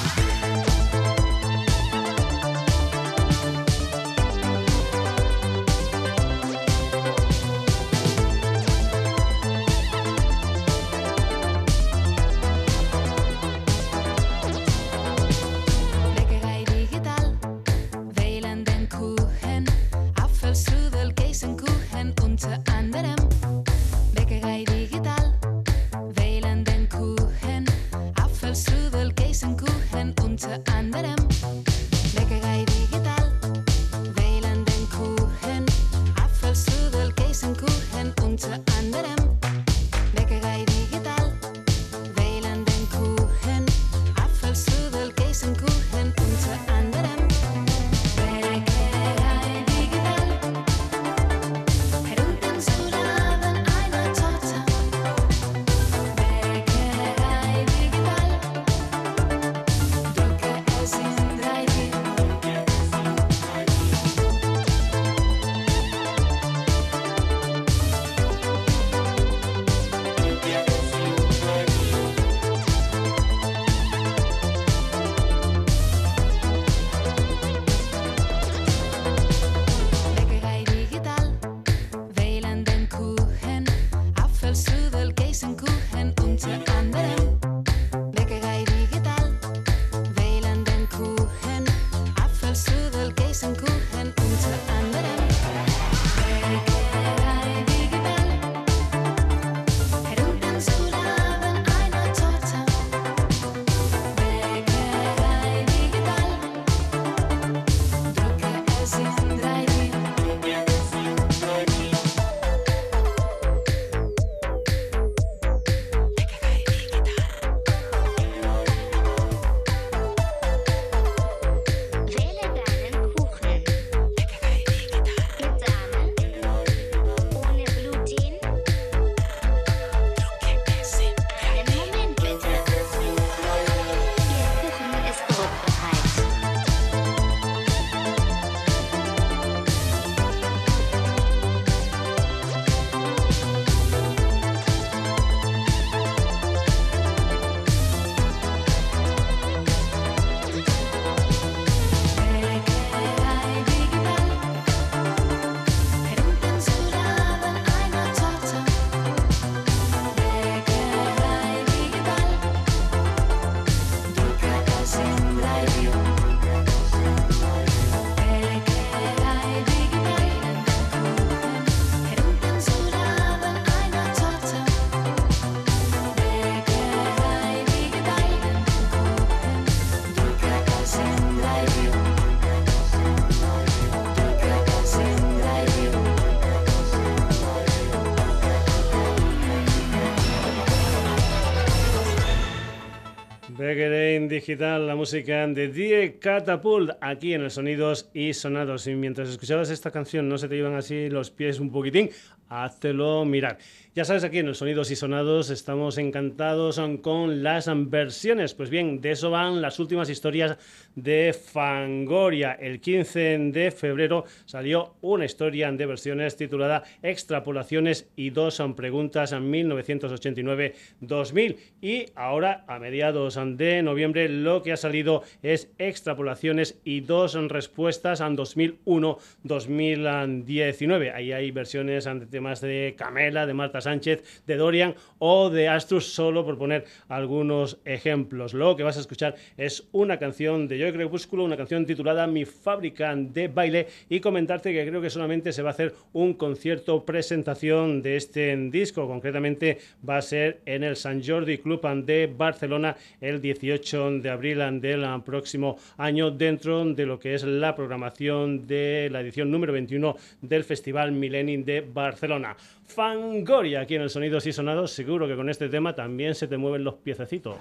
Digital, 194.27 194.87
la 194.87 194.95
música 194.95 195.47
de 195.47 195.67
Die 195.67 196.17
Catapult, 196.19 196.91
aquí 197.01 197.33
en 197.33 197.41
el 197.41 197.51
Sonidos 197.51 198.09
y 198.13 198.33
Sonados. 198.33 198.87
Y 198.87 198.95
mientras 198.95 199.29
escuchabas 199.29 199.69
esta 199.69 199.91
canción, 199.91 200.27
no 200.27 200.37
se 200.37 200.47
te 200.47 200.55
llevan 200.55 200.75
así 200.75 201.09
los 201.09 201.31
pies 201.31 201.59
un 201.59 201.71
poquitín, 201.71 202.09
háztelo 202.49 203.25
mirar. 203.25 203.57
Ya 203.97 204.05
sabes, 204.05 204.23
aquí 204.23 204.37
en 204.37 204.45
los 204.45 204.59
Sonidos 204.59 204.91
y 204.91 204.95
Sonados 204.95 205.49
estamos 205.49 205.97
encantados 205.97 206.79
con 207.01 207.41
las 207.41 207.67
versiones. 207.89 208.53
Pues 208.53 208.69
bien, 208.69 209.01
de 209.01 209.09
eso 209.09 209.31
van 209.31 209.59
las 209.59 209.79
últimas 209.79 210.07
historias 210.07 210.55
de 210.93 211.33
Fangoria. 211.33 212.51
El 212.51 212.79
15 212.79 213.49
de 213.51 213.71
febrero 213.71 214.25
salió 214.45 214.93
una 215.01 215.25
historia 215.25 215.71
de 215.71 215.85
versiones 215.87 216.37
titulada 216.37 216.83
Extrapolaciones 217.01 218.07
y 218.15 218.29
dos 218.29 218.53
son 218.53 218.75
preguntas 218.75 219.31
en 219.31 219.51
1989-2000. 219.51 221.57
Y 221.81 222.05
ahora, 222.13 222.65
a 222.67 222.77
mediados 222.77 223.39
de 223.57 223.81
noviembre, 223.81 224.29
lo 224.29 224.61
que 224.61 224.73
ha 224.73 224.77
salido 224.77 225.23
es 225.41 225.71
Extrapolaciones 225.79 226.79
y 226.83 226.99
dos 226.99 227.33
respuestas 227.33 228.21
en 228.21 228.37
2001-2019. 228.37 231.15
Ahí 231.15 231.31
hay 231.31 231.49
versiones 231.49 232.05
de 232.05 232.27
temas 232.27 232.61
de 232.61 232.93
Camela, 232.95 233.47
de 233.47 233.55
Marta 233.55 233.86
Sánchez, 233.87 234.43
de 234.45 234.57
Dorian 234.57 234.95
o 235.17 235.49
de 235.49 235.69
Astrus, 235.69 236.11
solo 236.11 236.43
por 236.43 236.57
poner 236.57 236.83
algunos 237.07 237.79
ejemplos. 237.85 238.53
Lo 238.53 238.75
que 238.75 238.83
vas 238.83 238.97
a 238.97 238.99
escuchar 238.99 239.35
es 239.55 239.87
una 239.93 240.19
canción 240.19 240.67
de 240.67 240.77
Joy 240.77 240.91
Crepúsculo, 240.91 241.45
una 241.45 241.55
canción 241.55 241.85
titulada 241.85 242.27
Mi 242.27 242.43
fábrica 242.43 243.15
de 243.15 243.47
baile 243.47 243.87
y 244.09 244.19
comentarte 244.19 244.73
que 244.73 244.85
creo 244.85 245.01
que 245.01 245.09
solamente 245.09 245.53
se 245.53 245.61
va 245.61 245.69
a 245.69 245.71
hacer 245.71 245.93
un 246.11 246.33
concierto 246.33 247.05
presentación 247.05 248.01
de 248.01 248.17
este 248.17 248.55
disco, 248.69 249.07
concretamente 249.07 249.77
va 250.07 250.17
a 250.17 250.21
ser 250.21 250.59
en 250.65 250.83
el 250.83 250.97
San 250.97 251.23
Jordi 251.23 251.59
Club 251.59 251.81
de 252.03 252.27
Barcelona 252.27 252.97
el 253.21 253.39
18 253.39 254.19
de 254.19 254.29
abril 254.29 254.81
del 254.81 255.05
próximo 255.23 255.77
año 255.97 256.31
dentro 256.31 256.83
de 256.83 257.05
lo 257.05 257.19
que 257.19 257.35
es 257.35 257.43
la 257.43 257.75
programación 257.75 258.67
de 258.67 259.09
la 259.11 259.21
edición 259.21 259.49
número 259.49 259.71
21 259.71 260.15
del 260.41 260.63
Festival 260.63 261.11
Millennium 261.11 261.63
de 261.63 261.81
Barcelona. 261.81 262.55
Fangoria 262.87 263.76
aquí 263.77 263.95
en 263.95 264.01
el 264.01 264.09
Sonidos 264.09 264.45
y 264.45 264.53
Sonados, 264.53 264.91
seguro 264.91 265.27
que 265.27 265.35
con 265.35 265.49
este 265.49 265.69
tema 265.69 265.95
también 265.95 266.35
se 266.35 266.47
te 266.47 266.57
mueven 266.57 266.83
los 266.83 266.95
piececitos. 266.95 267.57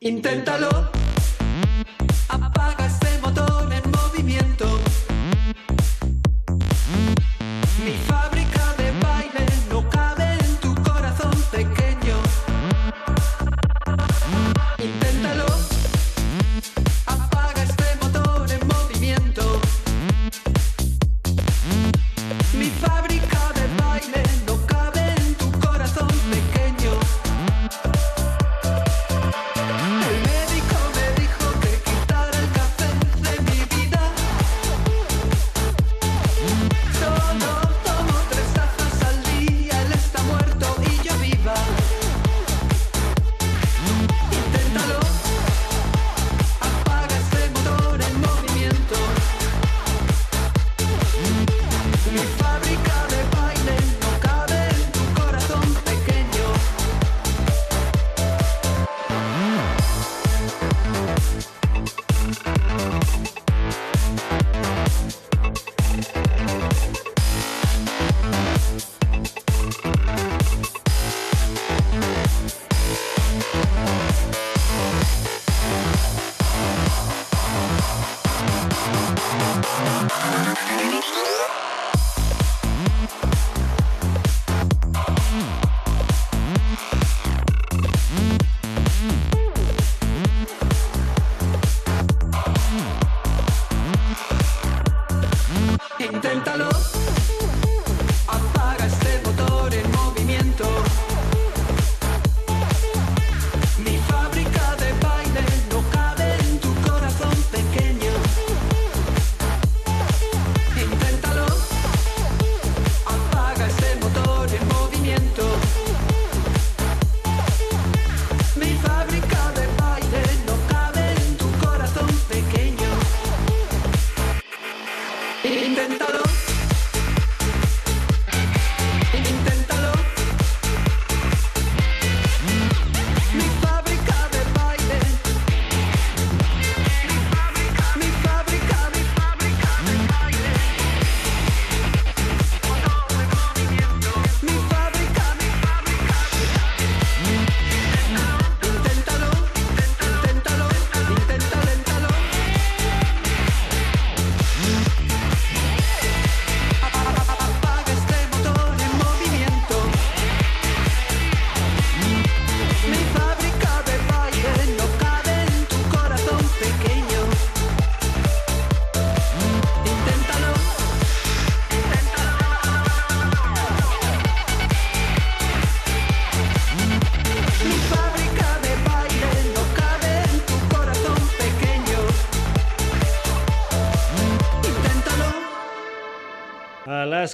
Inténtalo. 0.00 0.99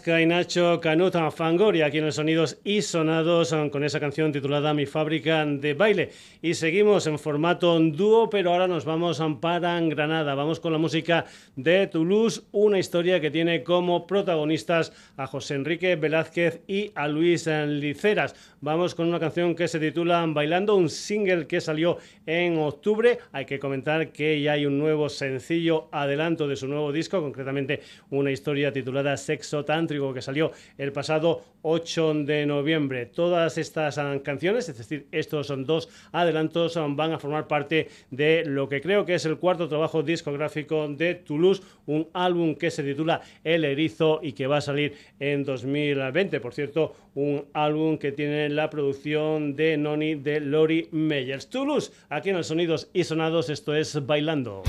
Alaska 0.07 0.23
y 0.23 0.27
Nacho 0.27 0.81
Canuta 0.81 1.31
Fangoria 1.33 1.87
aquí 1.87 1.99
en 1.99 2.07
los 2.07 2.15
sonidos 2.15 2.59
y 2.63 2.83
sonados 2.83 3.53
con 3.73 3.83
esa 3.83 3.99
canción 3.99 4.31
titulada 4.31 4.73
Mi 4.73 4.87
fábrica 4.87 5.45
de 5.45 5.75
baile. 5.75 6.11
Y 6.43 6.55
seguimos 6.55 7.09
en 7.09 7.19
formato 7.19 7.77
dúo, 7.81 8.31
pero 8.31 8.53
ahora 8.53 8.69
nos 8.69 8.85
vamos 8.85 9.21
para 9.41 9.81
Granada. 9.81 10.37
Vamos 10.37 10.61
con 10.61 10.73
la 10.73 10.79
música 10.79 11.25
de 11.57 11.89
Toulouse, 11.89 12.43
una 12.53 12.79
historia 12.79 13.21
que 13.21 13.33
tiene 13.33 13.65
como 13.65 14.07
protagonistas 14.07 14.93
a 15.17 15.27
José 15.27 15.55
Enrique 15.55 15.97
Velázquez 15.97 16.61
y 16.69 16.93
a 16.95 17.09
Luis 17.09 17.49
Liceras. 17.49 18.37
Vamos 18.61 18.95
con 18.95 19.09
una 19.09 19.19
canción 19.19 19.57
que 19.57 19.67
se 19.67 19.81
titula 19.81 20.25
Bailando, 20.29 20.77
un 20.77 20.89
single 20.89 21.49
que 21.49 21.61
salió 21.61 21.99
en 22.27 22.59
octubre. 22.59 23.19
Hay 23.33 23.45
que 23.45 23.59
comentar 23.59 24.13
que 24.13 24.41
ya 24.41 24.53
hay 24.53 24.67
un 24.67 24.79
nuevo 24.79 25.09
sencillo 25.09 25.89
adelanto 25.91 26.47
de 26.47 26.55
su 26.55 26.69
nuevo 26.69 26.93
disco, 26.93 27.21
concretamente 27.21 27.81
una 28.11 28.31
historia 28.31 28.73
titulada 28.73 29.17
Sexo 29.17 29.65
Que 29.97 30.21
salió 30.21 30.53
el 30.77 30.93
pasado 30.93 31.43
8 31.63 32.15
de 32.25 32.45
noviembre. 32.45 33.07
Todas 33.07 33.57
estas 33.57 33.99
canciones, 34.23 34.69
es 34.69 34.77
decir, 34.77 35.07
estos 35.11 35.47
son 35.47 35.65
dos 35.65 35.89
adelantos, 36.13 36.79
van 36.91 37.13
a 37.13 37.19
formar 37.19 37.49
parte 37.49 37.89
de 38.11 38.45
lo 38.45 38.69
que 38.69 38.83
creo 38.83 39.07
que 39.07 39.15
es 39.15 39.25
el 39.25 39.39
cuarto 39.39 39.69
trabajo 39.69 40.03
discográfico 40.03 40.87
de 40.89 41.15
Toulouse, 41.15 41.63
un 41.87 42.09
álbum 42.13 42.55
que 42.55 42.71
se 42.71 42.83
titula 42.83 43.23
El 43.43 43.65
Erizo 43.65 44.21
y 44.23 44.33
que 44.33 44.47
va 44.47 44.59
a 44.59 44.61
salir 44.61 44.95
en 45.19 45.43
2020. 45.45 46.41
Por 46.41 46.53
cierto, 46.53 46.95
un 47.15 47.47
álbum 47.55 47.97
que 47.97 48.13
tiene 48.13 48.51
la 48.51 48.69
producción 48.69 49.57
de 49.57 49.79
Noni 49.79 50.15
de 50.17 50.41
Lori 50.41 50.89
Meyers. 50.93 51.49
Toulouse, 51.49 51.91
aquí 52.11 52.29
en 52.29 52.37
los 52.37 52.49
Sonidos 52.49 52.91
y 52.93 53.05
Sonados, 53.05 53.49
esto 53.49 53.75
es 53.75 54.05
Bailando. 54.07 54.63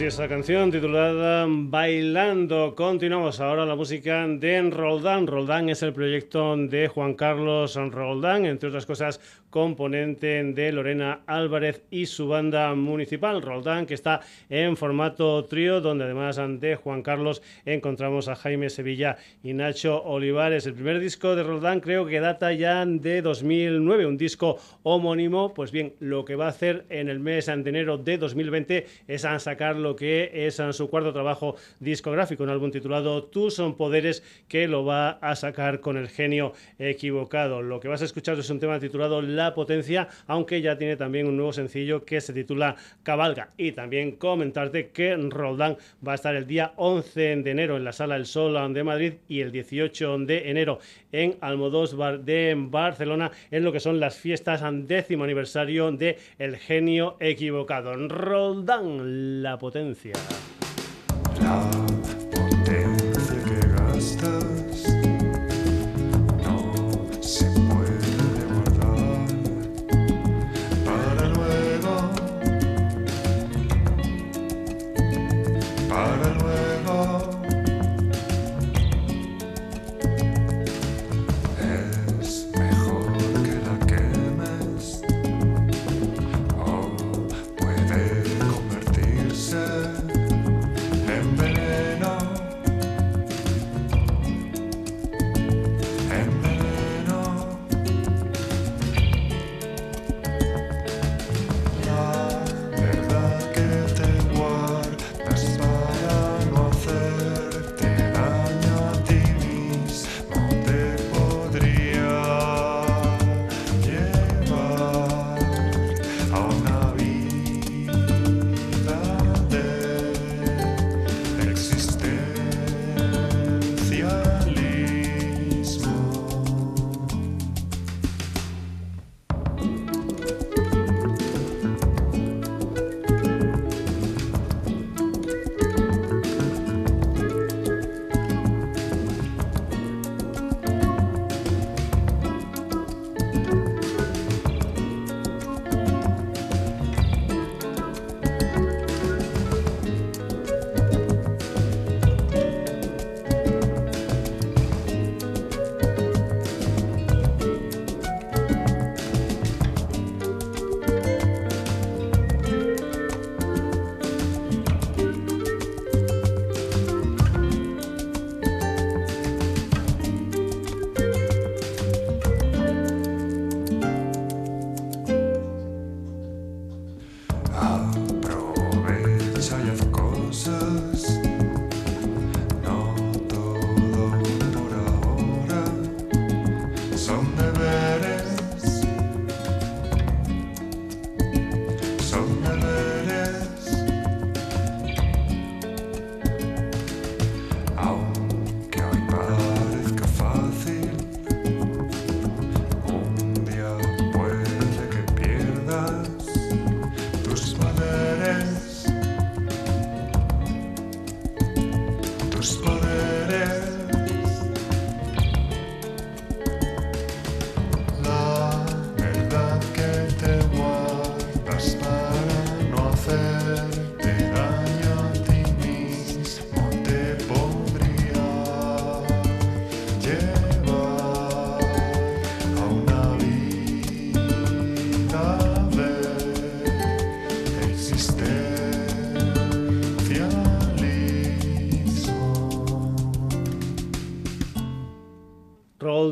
Y 0.00 0.04
esa 0.04 0.28
canción 0.28 0.70
titulada 0.70 1.46
Bailando. 1.48 2.74
Continuamos 2.90 3.38
ahora 3.38 3.64
la 3.64 3.76
música 3.76 4.26
de 4.26 4.68
Roldán. 4.68 5.28
Roldán 5.28 5.68
es 5.68 5.80
el 5.84 5.92
proyecto 5.92 6.56
de 6.56 6.88
Juan 6.88 7.14
Carlos 7.14 7.76
Roldán, 7.76 8.46
entre 8.46 8.68
otras 8.68 8.84
cosas, 8.84 9.20
componente 9.48 10.42
de 10.42 10.72
Lorena 10.72 11.20
Álvarez 11.26 11.84
y 11.92 12.06
su 12.06 12.26
banda 12.26 12.74
municipal. 12.74 13.42
Roldán, 13.42 13.86
que 13.86 13.94
está 13.94 14.22
en 14.48 14.76
formato 14.76 15.44
trío, 15.44 15.80
donde 15.80 16.02
además 16.02 16.40
de 16.58 16.74
Juan 16.74 17.02
Carlos 17.02 17.42
encontramos 17.64 18.26
a 18.26 18.34
Jaime 18.34 18.70
Sevilla 18.70 19.18
y 19.44 19.52
Nacho 19.52 20.02
Olivares. 20.02 20.66
El 20.66 20.74
primer 20.74 20.98
disco 20.98 21.36
de 21.36 21.44
Roldán 21.44 21.78
creo 21.78 22.06
que 22.06 22.18
data 22.18 22.52
ya 22.52 22.84
de 22.84 23.22
2009, 23.22 24.06
un 24.06 24.16
disco 24.16 24.58
homónimo. 24.82 25.54
Pues 25.54 25.70
bien, 25.70 25.94
lo 26.00 26.24
que 26.24 26.34
va 26.34 26.46
a 26.46 26.50
hacer 26.50 26.86
en 26.88 27.08
el 27.08 27.20
mes 27.20 27.46
de 27.46 27.52
enero 27.52 27.98
de 27.98 28.18
2020 28.18 28.86
es 29.06 29.22
sacar 29.38 29.76
lo 29.76 29.94
que 29.94 30.30
es 30.34 30.60
su 30.72 30.90
cuarto 30.90 31.12
trabajo 31.12 31.54
discográfico, 31.78 32.42
un 32.42 32.50
álbum 32.50 32.70
titulado 32.70 32.79
Tú 33.30 33.50
son 33.50 33.76
poderes, 33.76 34.22
que 34.48 34.68
lo 34.68 34.84
va 34.84 35.10
a 35.10 35.36
sacar 35.36 35.80
con 35.80 35.96
el 35.96 36.08
genio 36.08 36.52
equivocado. 36.78 37.62
Lo 37.62 37.80
que 37.80 37.88
vas 37.88 38.02
a 38.02 38.04
escuchar 38.04 38.38
es 38.38 38.50
un 38.50 38.60
tema 38.60 38.78
titulado 38.78 39.22
La 39.22 39.54
potencia, 39.54 40.08
aunque 40.26 40.60
ya 40.60 40.76
tiene 40.78 40.96
también 40.96 41.26
un 41.26 41.36
nuevo 41.36 41.52
sencillo 41.52 42.04
que 42.04 42.20
se 42.20 42.32
titula 42.32 42.76
Cabalga. 43.02 43.50
Y 43.56 43.72
también 43.72 44.12
comentarte 44.12 44.90
que 44.90 45.16
Roldán 45.16 45.76
va 46.06 46.12
a 46.12 46.14
estar 46.16 46.34
el 46.34 46.46
día 46.46 46.72
11 46.76 47.36
de 47.36 47.50
enero 47.50 47.76
en 47.76 47.84
la 47.84 47.92
Sala 47.92 48.16
El 48.16 48.26
Sol 48.26 48.72
de 48.74 48.84
Madrid 48.84 49.14
y 49.28 49.40
el 49.40 49.52
18 49.52 50.18
de 50.18 50.50
enero 50.50 50.78
en 51.12 51.36
Almodóvar 51.40 52.20
de 52.20 52.54
Barcelona 52.56 53.30
en 53.50 53.64
lo 53.64 53.72
que 53.72 53.80
son 53.80 54.00
las 54.00 54.16
fiestas 54.16 54.62
décimo 54.86 55.24
aniversario 55.24 55.90
de 55.92 56.18
El 56.38 56.56
genio 56.56 57.16
equivocado. 57.20 57.94
Roldán, 58.08 59.42
la 59.42 59.58
potencia. 59.58 60.14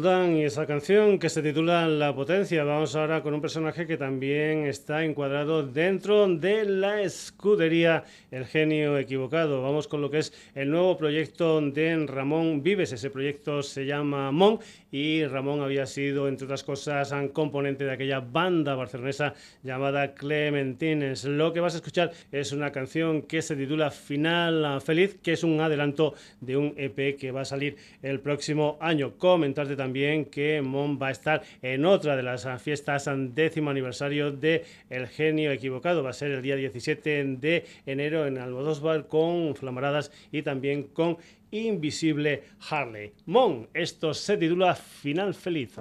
Y 0.01 0.44
esa 0.44 0.64
canción 0.64 1.18
que 1.18 1.28
se 1.28 1.42
titula 1.42 1.88
La 1.88 2.14
Potencia. 2.14 2.62
Vamos 2.62 2.94
ahora 2.94 3.20
con 3.20 3.34
un 3.34 3.40
personaje 3.40 3.84
que 3.84 3.96
también 3.96 4.64
está 4.64 5.05
encuadrado 5.05 5.64
dentro 5.64 6.28
de 6.28 6.64
la 6.64 7.03
escudería 7.39 8.03
El 8.32 8.47
Genio 8.47 8.99
Equivocado. 8.99 9.62
Vamos 9.62 9.86
con 9.86 10.01
lo 10.01 10.11
que 10.11 10.18
es 10.18 10.32
el 10.57 10.72
nuevo 10.72 10.97
proyecto 10.97 11.61
de 11.61 12.05
Ramón 12.05 12.64
Vives. 12.64 12.91
Ese 12.91 13.11
proyecto 13.11 13.62
se 13.62 13.86
llama 13.86 14.32
Mon 14.32 14.59
y 14.91 15.24
Ramón 15.24 15.61
había 15.61 15.86
sido, 15.86 16.26
entre 16.26 16.47
otras 16.47 16.64
cosas, 16.64 17.12
un 17.12 17.28
componente 17.28 17.84
de 17.84 17.93
aquella 17.93 18.18
banda 18.18 18.74
barcelonesa 18.74 19.34
llamada 19.62 20.14
Clementines. 20.14 21.26
Lo 21.26 21.53
que 21.53 21.61
vas 21.61 21.74
a 21.74 21.76
escuchar 21.76 22.11
es 22.32 22.51
una 22.51 22.72
canción 22.72 23.22
que 23.22 23.41
se 23.41 23.55
titula 23.55 23.93
Final 23.93 24.80
Feliz, 24.80 25.16
que 25.22 25.34
es 25.34 25.45
un 25.45 25.61
adelanto 25.61 26.14
de 26.41 26.57
un 26.57 26.74
EP 26.76 27.16
que 27.16 27.30
va 27.30 27.43
a 27.43 27.45
salir 27.45 27.76
el 28.03 28.18
próximo 28.18 28.78
año. 28.80 29.12
Comentarte 29.16 29.76
también 29.76 30.24
que 30.24 30.61
Mon 30.61 30.99
va 31.01 31.09
a 31.09 31.12
estar 31.12 31.43
en 31.62 31.86
otra 31.86 32.16
de 32.16 32.24
las 32.24 32.49
fiestas 32.61 33.09
décimo 33.32 33.70
aniversario 33.70 34.32
de 34.32 34.64
El 34.91 35.07
Genio 35.07 35.53
Equivocado. 35.53 36.03
Va 36.03 36.11
a 36.11 36.14
ser 36.14 36.32
el 36.32 36.43
día 36.43 36.57
17 36.57 37.27
de 37.36 37.64
enero 37.86 38.26
en 38.26 38.38
Almodóvar 38.38 39.06
con 39.06 39.54
Flamaradas 39.54 40.10
y 40.32 40.42
también 40.42 40.84
con 40.84 41.18
Invisible 41.50 42.42
Harley. 42.70 43.12
Mon, 43.26 43.68
esto 43.74 44.14
se 44.14 44.36
titula 44.36 44.74
Final 44.74 45.34
Feliz. 45.34 45.76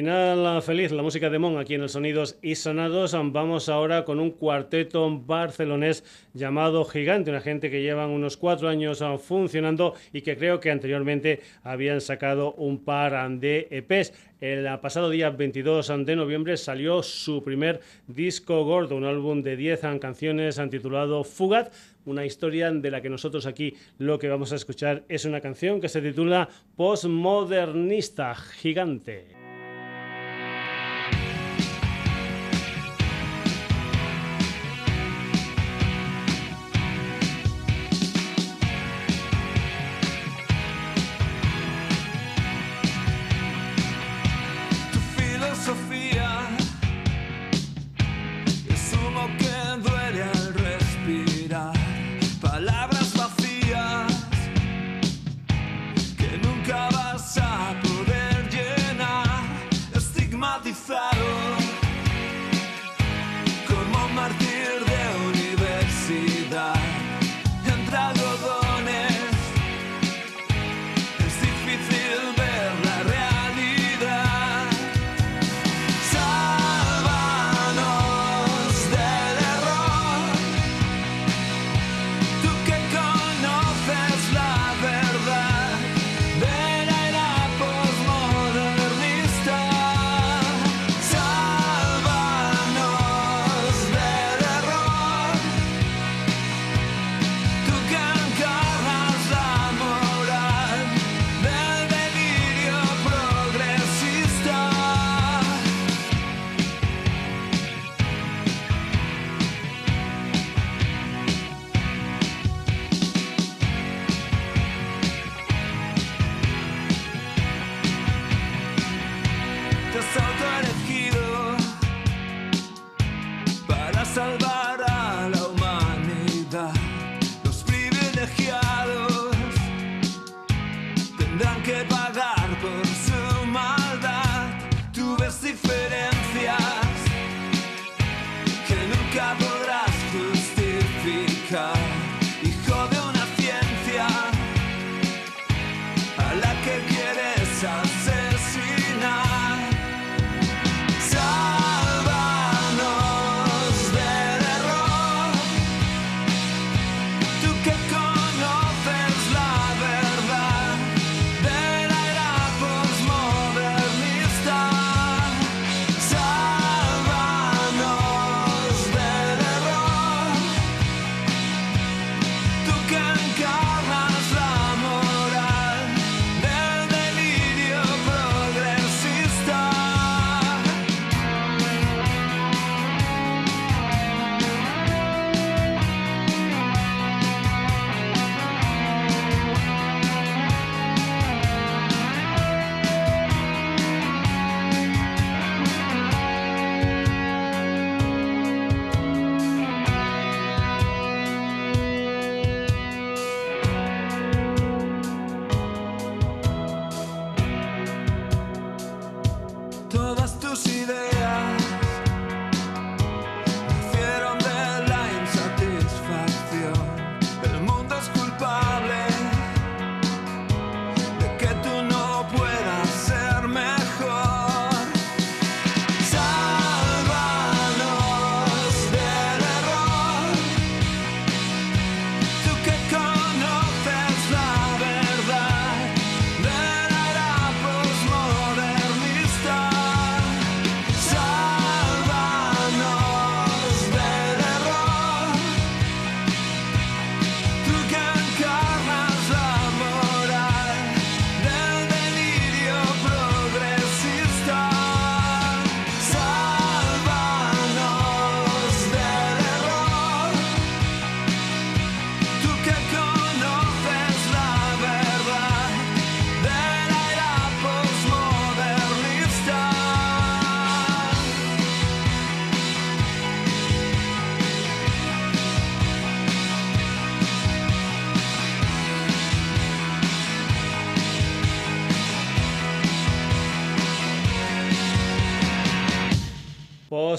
Final 0.00 0.62
feliz, 0.62 0.92
la 0.92 1.02
música 1.02 1.28
de 1.28 1.38
Mon 1.38 1.58
aquí 1.58 1.74
en 1.74 1.82
el 1.82 1.90
Sonidos 1.90 2.38
y 2.40 2.54
Sonados. 2.54 3.12
Vamos 3.12 3.68
ahora 3.68 4.06
con 4.06 4.18
un 4.18 4.30
cuarteto 4.30 5.10
barcelonés 5.26 6.04
llamado 6.32 6.86
Gigante, 6.86 7.28
una 7.28 7.42
gente 7.42 7.70
que 7.70 7.82
llevan 7.82 8.08
unos 8.08 8.38
cuatro 8.38 8.70
años 8.70 9.02
ah, 9.02 9.18
funcionando 9.18 9.92
y 10.14 10.22
que 10.22 10.38
creo 10.38 10.58
que 10.58 10.70
anteriormente 10.70 11.40
habían 11.62 12.00
sacado 12.00 12.54
un 12.54 12.82
par 12.82 13.30
de 13.40 13.68
EPs. 13.70 14.14
El 14.40 14.66
ah, 14.68 14.80
pasado 14.80 15.10
día 15.10 15.28
22 15.28 15.92
de 16.06 16.16
noviembre 16.16 16.56
salió 16.56 17.02
su 17.02 17.42
primer 17.42 17.82
disco 18.06 18.64
gordo, 18.64 18.96
un 18.96 19.04
álbum 19.04 19.42
de 19.42 19.54
10 19.54 19.84
ah, 19.84 19.98
canciones 20.00 20.58
ah, 20.58 20.66
titulado 20.70 21.24
Fugat, 21.24 21.74
una 22.06 22.24
historia 22.24 22.70
de 22.70 22.90
la 22.90 23.02
que 23.02 23.10
nosotros 23.10 23.44
aquí 23.44 23.74
lo 23.98 24.18
que 24.18 24.30
vamos 24.30 24.50
a 24.52 24.56
escuchar 24.56 25.04
es 25.10 25.26
una 25.26 25.42
canción 25.42 25.78
que 25.78 25.90
se 25.90 26.00
titula 26.00 26.48
Postmodernista 26.74 28.34
Gigante. 28.34 29.39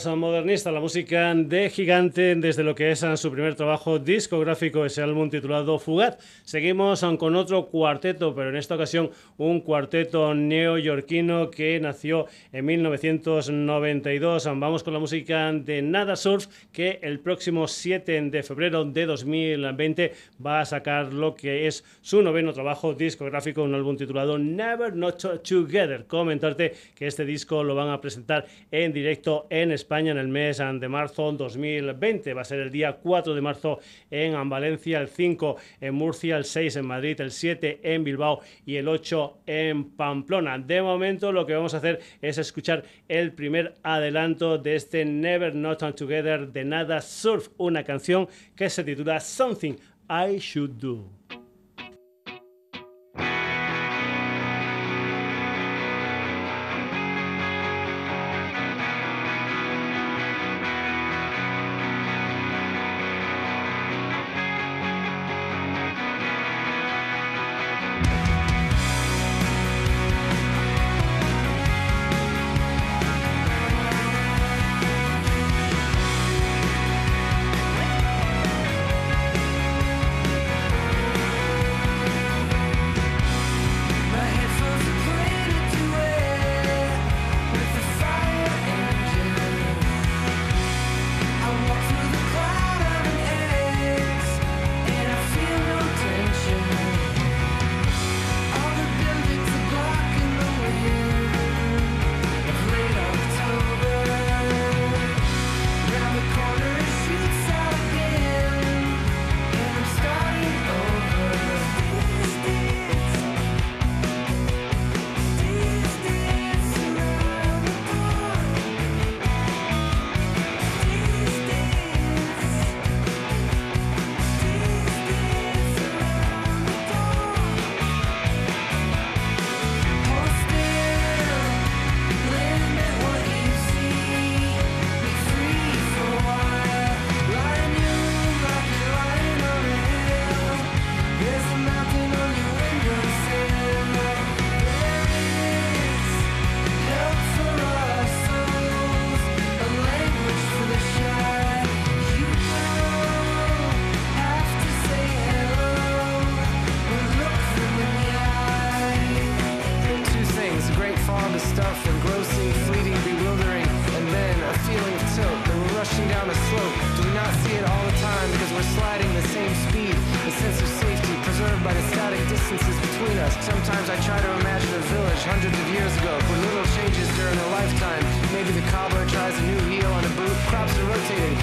Postmodernista, 0.02 0.72
la 0.72 0.80
música 0.80 1.32
de 1.36 1.70
Gigante 1.70 2.34
desde 2.34 2.64
lo 2.64 2.74
que 2.74 2.90
es 2.90 3.04
ah, 3.04 3.16
su 3.18 3.32
primer 3.32 3.54
trabajo 3.54 4.00
discográfico, 4.00 4.84
ese 4.84 5.04
álbum 5.04 5.30
titulado 5.30 5.78
Fugaz. 5.78 6.18
Seguimos 6.44 7.04
ah, 7.04 7.16
con 7.20 7.36
otro 7.36 7.68
cuarteto, 7.68 8.34
pero 8.34 8.50
en 8.50 8.56
esta 8.56 8.74
ocasión 8.74 9.12
un 9.38 9.62
cuarteto 9.62 10.34
neoyorquino 10.34 11.52
que 11.52 11.80
nació 11.80 12.26
en 12.52 12.66
1992. 12.66 14.48
Ah, 14.48 14.54
Vamos 14.56 14.82
con 14.82 14.94
la 14.94 15.00
música 15.00 15.54
de 15.54 15.84
Nada 15.84 16.16
Surf, 16.16 16.48
que 16.72 16.98
el 17.04 17.20
próximo 17.20 17.68
7 17.68 18.22
de 18.32 18.42
febrero 18.42 18.84
de 18.84 19.06
2020 19.06 20.14
va 20.44 20.62
a 20.62 20.66
sacar 20.66 21.14
lo 21.14 21.36
que 21.36 21.68
es 21.68 21.84
su 22.02 22.24
noveno 22.24 22.54
trabajo 22.54 22.96
discográfico, 22.96 23.62
un 23.62 23.76
álbum 23.76 23.98
titulado 23.98 24.40
Never 24.40 24.96
Not 24.96 25.44
Together. 25.48 26.08
Comentarte 26.08 26.74
que 26.96 27.06
este 27.06 27.24
disco 27.24 27.64
lo 27.64 27.76
van 27.76 27.90
a 27.90 28.02
presentar 28.02 28.48
en 28.72 28.94
directo 28.94 29.46
en 29.52 29.72
España 29.72 29.91
en 30.00 30.18
el 30.18 30.30
mes 30.30 30.58
de 30.58 30.88
marzo 30.88 31.32
2020. 31.34 32.34
Va 32.34 32.42
a 32.42 32.46
ser 32.46 32.60
el 32.60 32.72
día 32.72 32.94
4 32.94 33.36
de 33.36 33.42
marzo 33.42 33.80
en 34.10 34.50
Valencia, 34.50 35.00
el 35.00 35.10
5 35.10 35.58
en 35.82 35.94
Murcia, 35.94 36.38
el 36.38 36.46
6 36.46 36.78
en 36.78 36.86
Madrid, 36.86 37.20
el 37.20 37.32
7 37.32 37.82
en 37.84 38.04
Bilbao 38.04 38.40
y 38.66 38.78
el 38.78 38.88
8 38.88 39.40
en 39.46 39.92
Pamplona. 39.92 40.58
De 40.58 40.82
momento 40.82 41.32
lo 41.32 41.46
que 41.46 41.56
vamos 41.56 41.74
a 41.74 41.78
hacer 41.78 42.00
es 42.22 42.38
escuchar 42.38 42.84
el 43.10 43.34
primer 43.34 43.76
adelanto 43.84 44.58
de 44.58 44.76
este 44.76 45.04
Never 45.04 45.54
Not 45.54 45.82
Together 45.96 46.48
de 46.48 46.64
Nada 46.64 47.02
Surf, 47.02 47.50
una 47.58 47.84
canción 47.84 48.30
que 48.56 48.70
se 48.70 48.84
titula 48.84 49.20
Something 49.20 49.74
I 50.10 50.38
Should 50.38 50.80
Do. 50.80 51.41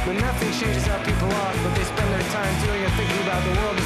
When 0.09 0.17
nothing 0.17 0.51
changes 0.53 0.87
how 0.87 0.97
people 1.05 1.29
are, 1.29 1.55
but 1.63 1.75
they 1.77 1.85
spend 1.85 2.11
their 2.11 2.23
time 2.33 2.65
doing 2.65 2.83
and 2.83 2.93
thinking 2.95 3.21
about 3.29 3.45
the 3.45 3.61
world 3.61 3.78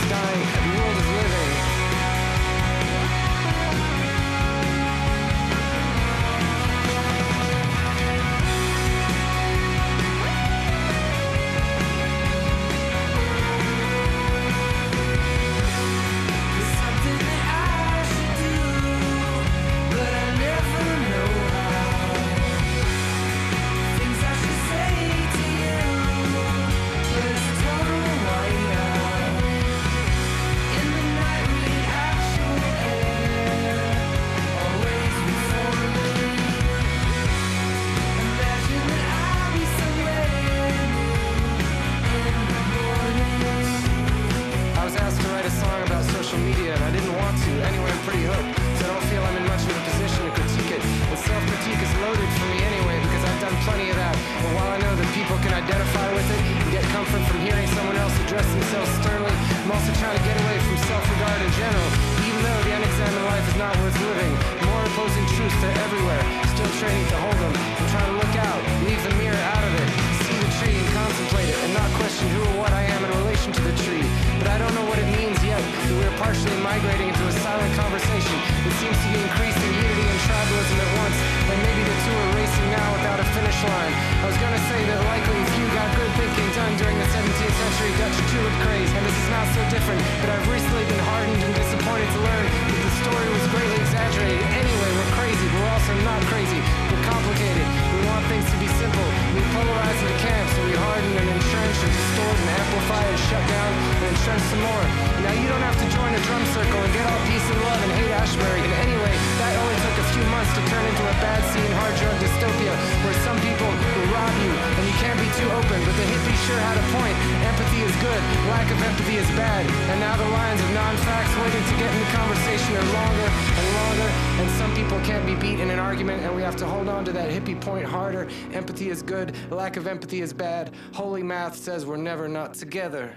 is 130.22 130.32
bad. 130.32 130.74
Holy 130.94 131.22
math 131.22 131.56
says 131.56 131.84
we're 131.84 131.96
never 131.96 132.28
not 132.28 132.54
together. 132.54 133.14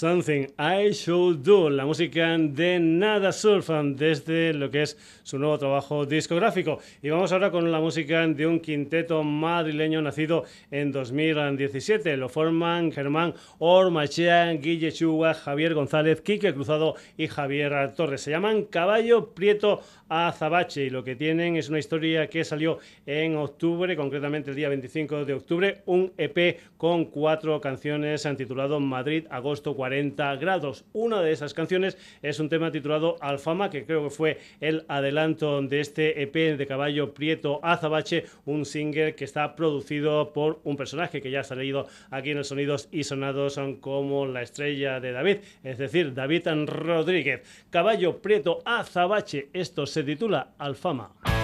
Something 0.00 0.46
I 0.58 0.92
Should 0.92 1.42
Do, 1.44 1.68
la 1.68 1.84
música 1.84 2.34
de 2.38 2.80
Nada 2.80 3.32
Surfan 3.32 3.96
desde 3.96 4.54
lo 4.54 4.70
que 4.70 4.80
es 4.84 4.96
su 5.24 5.38
nuevo 5.38 5.58
trabajo 5.58 6.06
discográfico. 6.06 6.78
Y 7.02 7.10
vamos 7.10 7.32
ahora 7.32 7.50
con 7.50 7.70
la 7.70 7.80
música 7.80 8.26
de 8.26 8.46
un 8.46 8.60
quinteto 8.60 9.22
madrileño 9.22 10.00
nacido 10.00 10.44
en 10.70 10.90
2017. 10.90 12.16
Lo 12.16 12.30
forman 12.30 12.92
Germán 12.92 13.34
Ormachea, 13.58 14.50
Guille 14.54 14.90
Chua, 14.90 15.34
Javier 15.34 15.74
González, 15.74 16.22
Quique 16.22 16.54
Cruzado 16.54 16.94
y 17.18 17.26
Javier 17.26 17.92
Torres. 17.94 18.22
Se 18.22 18.30
llaman 18.30 18.64
Caballo 18.64 19.34
Prieto 19.34 19.82
Azabache 20.08 20.86
y 20.86 20.90
lo 20.90 21.04
que 21.04 21.14
tienen 21.14 21.56
es 21.56 21.68
una 21.68 21.78
historia 21.78 22.26
que 22.28 22.42
salió 22.42 22.78
en 23.04 23.36
octubre, 23.36 23.94
concretamente 23.96 24.48
el 24.50 24.56
día 24.56 24.70
25 24.70 25.26
de 25.26 25.34
octubre, 25.34 25.82
un 25.84 26.10
EP 26.16 26.58
con 26.78 27.04
cuatro 27.04 27.60
canciones 27.60 28.26
titulado 28.36 28.80
Madrid 28.80 29.26
Agosto 29.30 29.76
40 29.76 29.89
40 29.90 30.36
grados. 30.36 30.84
Una 30.92 31.20
de 31.20 31.32
esas 31.32 31.52
canciones 31.52 31.98
es 32.22 32.38
un 32.38 32.48
tema 32.48 32.70
titulado 32.70 33.16
Alfama, 33.20 33.70
que 33.70 33.84
creo 33.84 34.04
que 34.04 34.10
fue 34.10 34.38
el 34.60 34.84
adelanto 34.86 35.60
de 35.62 35.80
este 35.80 36.22
EP 36.22 36.56
de 36.56 36.66
caballo 36.68 37.12
Prieto 37.12 37.58
Azabache, 37.64 38.26
un 38.44 38.64
single 38.64 39.16
que 39.16 39.24
está 39.24 39.56
producido 39.56 40.32
por 40.32 40.60
un 40.62 40.76
personaje 40.76 41.20
que 41.20 41.32
ya 41.32 41.40
ha 41.40 41.44
salido 41.44 41.88
aquí 42.12 42.30
en 42.30 42.38
los 42.38 42.46
sonidos 42.46 42.88
y 42.92 43.02
sonados 43.02 43.54
son 43.54 43.78
como 43.78 44.26
la 44.26 44.42
estrella 44.42 45.00
de 45.00 45.10
David, 45.10 45.38
es 45.64 45.78
decir, 45.78 46.14
David 46.14 46.46
Rodríguez. 46.66 47.42
Caballo 47.70 48.22
Prieto 48.22 48.60
Azabache, 48.64 49.48
esto 49.52 49.86
se 49.86 50.04
titula 50.04 50.52
Alfama. 50.56 51.39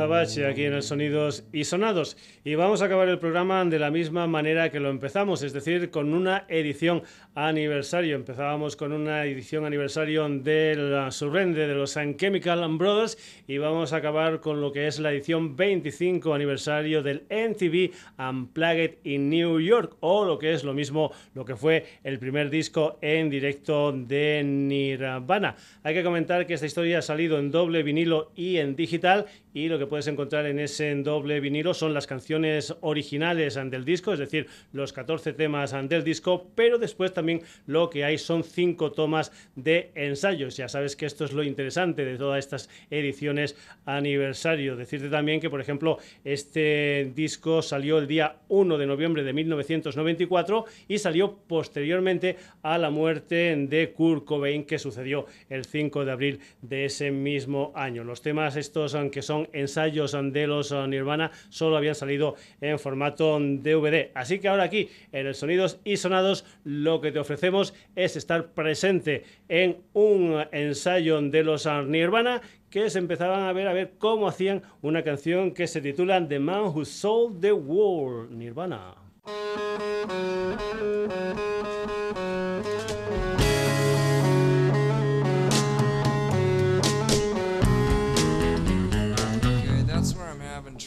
Azabache 0.00 0.46
aquí 0.46 0.64
en 0.64 0.72
el 0.72 0.82
Sonidos 0.82 1.44
y 1.52 1.64
Sonados. 1.64 2.16
Y 2.42 2.54
vamos 2.54 2.80
a 2.80 2.86
acabar 2.86 3.06
el 3.10 3.18
programa 3.18 3.62
de 3.66 3.78
la 3.78 3.90
misma 3.90 4.26
manera 4.26 4.70
que 4.70 4.80
lo 4.80 4.88
empezamos, 4.88 5.42
es 5.42 5.52
decir, 5.52 5.90
con 5.90 6.14
una 6.14 6.46
edición 6.48 7.02
aniversario. 7.34 8.16
Empezábamos 8.16 8.76
con 8.76 8.92
una 8.92 9.26
edición 9.26 9.66
aniversario 9.66 10.26
del 10.26 11.12
Surrender 11.12 11.68
de 11.68 11.74
los 11.74 11.90
Sun 11.90 12.16
Chemical 12.16 12.66
Brothers 12.78 13.18
y 13.46 13.58
vamos 13.58 13.92
a 13.92 13.96
acabar 13.96 14.40
con 14.40 14.62
lo 14.62 14.72
que 14.72 14.86
es 14.86 14.98
la 15.00 15.12
edición 15.12 15.54
25 15.54 16.32
aniversario 16.32 17.02
del 17.02 17.26
MTV 17.28 17.90
Unplugged 18.18 19.00
in 19.04 19.28
New 19.28 19.60
York 19.60 19.98
o 20.00 20.24
lo 20.24 20.38
que 20.38 20.54
es 20.54 20.64
lo 20.64 20.72
mismo 20.72 21.12
lo 21.34 21.44
que 21.44 21.56
fue 21.56 21.84
el 22.04 22.18
primer 22.18 22.48
disco 22.48 22.98
en 23.02 23.28
directo 23.28 23.92
de 23.92 24.42
Nirvana. 24.46 25.56
Hay 25.82 25.92
que 25.92 26.02
comentar 26.02 26.46
que 26.46 26.54
esta 26.54 26.64
historia 26.64 27.00
ha 27.00 27.02
salido 27.02 27.38
en 27.38 27.50
doble 27.50 27.82
vinilo 27.82 28.32
y 28.34 28.56
en 28.56 28.76
digital 28.76 29.26
y 29.52 29.68
lo 29.68 29.78
que 29.78 29.86
puedes 29.86 30.06
encontrar 30.06 30.46
en 30.46 30.58
ese 30.58 30.94
doble 30.96 31.40
vinilo 31.40 31.74
son 31.74 31.94
las 31.94 32.06
canciones 32.06 32.74
originales 32.80 33.54
del 33.54 33.84
disco, 33.84 34.12
es 34.12 34.18
decir, 34.18 34.46
los 34.72 34.92
14 34.92 35.32
temas 35.32 35.74
del 35.88 36.04
disco, 36.04 36.48
pero 36.54 36.78
después 36.78 37.12
también 37.12 37.42
lo 37.66 37.90
que 37.90 38.04
hay 38.04 38.18
son 38.18 38.44
cinco 38.44 38.92
tomas 38.92 39.32
de 39.56 39.90
ensayos. 39.94 40.56
Ya 40.56 40.68
sabes 40.68 40.96
que 40.96 41.06
esto 41.06 41.24
es 41.24 41.32
lo 41.32 41.42
interesante 41.42 42.04
de 42.04 42.16
todas 42.16 42.38
estas 42.38 42.68
ediciones 42.90 43.56
aniversario. 43.84 44.76
Decirte 44.76 45.08
también 45.08 45.40
que, 45.40 45.50
por 45.50 45.60
ejemplo, 45.60 45.98
este 46.24 47.12
disco 47.14 47.62
salió 47.62 47.98
el 47.98 48.06
día 48.06 48.36
1 48.48 48.78
de 48.78 48.86
noviembre 48.86 49.22
de 49.24 49.32
1994 49.32 50.64
y 50.88 50.98
salió 50.98 51.38
posteriormente 51.46 52.36
a 52.62 52.78
la 52.78 52.90
muerte 52.90 53.54
de 53.56 53.92
Kurt 53.92 54.24
Cobain 54.24 54.64
que 54.64 54.78
sucedió 54.78 55.26
el 55.48 55.64
5 55.64 56.04
de 56.04 56.12
abril 56.12 56.40
de 56.62 56.84
ese 56.84 57.10
mismo 57.10 57.72
año. 57.74 58.04
Los 58.04 58.22
temas 58.22 58.56
estos, 58.56 58.94
aunque 58.94 59.22
son 59.22 59.39
ensayos 59.52 60.16
de 60.32 60.46
los 60.46 60.72
Nirvana, 60.72 61.30
solo 61.48 61.76
habían 61.76 61.94
salido 61.94 62.36
en 62.60 62.78
formato 62.78 63.38
DVD. 63.38 64.10
Así 64.14 64.38
que 64.38 64.48
ahora 64.48 64.64
aquí, 64.64 64.88
en 65.12 65.26
el 65.26 65.34
Sonidos 65.34 65.78
y 65.84 65.96
Sonados, 65.96 66.44
lo 66.64 67.00
que 67.00 67.12
te 67.12 67.18
ofrecemos 67.18 67.74
es 67.96 68.16
estar 68.16 68.52
presente 68.52 69.24
en 69.48 69.78
un 69.92 70.44
ensayo 70.52 71.20
de 71.20 71.42
los 71.42 71.66
Nirvana 71.86 72.40
que 72.70 72.88
se 72.88 72.98
empezaban 72.98 73.42
a 73.42 73.52
ver 73.52 73.66
a 73.66 73.72
ver 73.72 73.94
cómo 73.98 74.28
hacían 74.28 74.62
una 74.80 75.02
canción 75.02 75.52
que 75.52 75.66
se 75.66 75.80
titula 75.80 76.26
The 76.26 76.38
Man 76.38 76.66
Who 76.66 76.84
Sold 76.84 77.40
the 77.40 77.52
World, 77.52 78.30
Nirvana. 78.30 78.94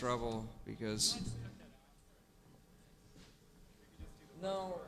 Trouble 0.03 0.45
because. 0.65 1.17
No, 4.41 4.81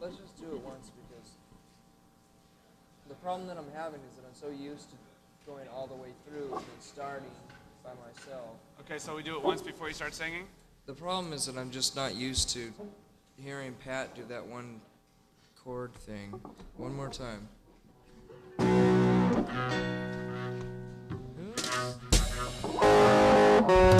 let's 0.00 0.16
just 0.16 0.36
do 0.36 0.46
it 0.46 0.60
once 0.64 0.90
because 0.90 1.30
the 3.08 3.14
problem 3.14 3.46
that 3.46 3.56
I'm 3.56 3.70
having 3.72 4.00
is 4.10 4.16
that 4.16 4.26
I'm 4.26 4.34
so 4.34 4.50
used 4.50 4.90
to 4.90 4.96
going 5.46 5.68
all 5.68 5.86
the 5.86 5.94
way 5.94 6.08
through 6.26 6.52
and 6.52 6.64
starting 6.80 7.30
by 7.84 7.90
myself. 8.04 8.56
Okay, 8.80 8.98
so 8.98 9.14
we 9.14 9.22
do 9.22 9.36
it 9.36 9.44
once 9.44 9.62
before 9.62 9.86
you 9.86 9.94
start 9.94 10.12
singing? 10.12 10.48
The 10.86 10.94
problem 10.94 11.32
is 11.32 11.46
that 11.46 11.56
I'm 11.56 11.70
just 11.70 11.94
not 11.94 12.16
used 12.16 12.50
to 12.50 12.72
hearing 13.36 13.76
Pat 13.84 14.16
do 14.16 14.24
that 14.24 14.44
one 14.44 14.80
chord 15.62 15.94
thing. 15.94 16.34
One 16.76 16.96
more 16.96 17.10
time. 17.10 17.48
We 23.70 23.99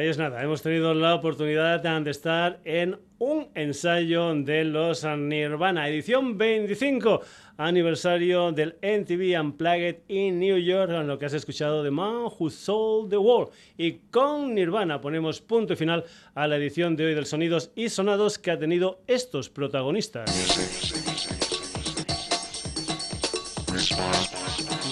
Ahí 0.00 0.08
es 0.08 0.16
nada, 0.16 0.42
hemos 0.42 0.62
tenido 0.62 0.94
la 0.94 1.14
oportunidad 1.14 1.82
de 1.82 2.10
estar 2.10 2.58
en 2.64 2.98
un 3.18 3.48
ensayo 3.54 4.34
de 4.34 4.64
los 4.64 5.04
Nirvana, 5.04 5.90
edición 5.90 6.38
25, 6.38 7.20
aniversario 7.58 8.50
del 8.50 8.76
MTV 8.80 9.38
Unplugged 9.38 9.96
in 10.08 10.38
New 10.38 10.56
York, 10.56 10.90
en 10.90 11.06
lo 11.06 11.18
que 11.18 11.26
has 11.26 11.34
escuchado 11.34 11.82
de 11.82 11.90
Man 11.90 12.28
Who 12.38 12.48
Sold 12.48 13.10
the 13.10 13.18
World. 13.18 13.52
Y 13.76 13.98
con 14.10 14.54
Nirvana 14.54 15.02
ponemos 15.02 15.42
punto 15.42 15.76
final 15.76 16.04
a 16.34 16.46
la 16.46 16.56
edición 16.56 16.96
de 16.96 17.04
hoy 17.04 17.14
del 17.14 17.26
Sonidos 17.26 17.70
y 17.74 17.90
Sonados 17.90 18.38
que 18.38 18.52
ha 18.52 18.58
tenido 18.58 19.02
estos 19.06 19.50
protagonistas. 19.50 20.89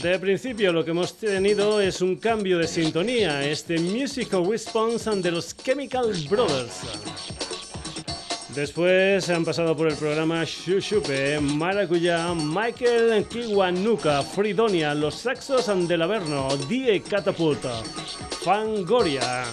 De 0.03 0.16
principio 0.20 0.73
lo 0.73 0.85
que 0.85 0.93
hemos 0.93 1.15
tenido 1.15 1.81
es 1.81 2.01
un 2.01 2.16
cambio 2.16 2.59
de 2.59 2.69
sintonía, 2.69 3.43
este 3.45 3.79
Musical 3.79 4.49
Response 4.49 5.11
de 5.16 5.31
los 5.33 5.57
Chemical 5.57 6.12
Brothers. 6.31 6.83
Después 8.55 9.29
han 9.29 9.45
pasado 9.45 9.77
por 9.77 9.89
el 9.89 9.97
programa 9.97 10.45
Shushupe, 10.45 11.41
Maracuyá, 11.41 12.33
Michael 12.33 13.25
Kiwanuka, 13.27 14.23
Fridonia, 14.23 14.95
Los 14.95 15.16
Saxos 15.16 15.66
del 15.89 16.03
Averno, 16.03 16.49
Die 16.69 17.03
Catapulta, 17.03 17.83
Fangoria, 18.43 19.45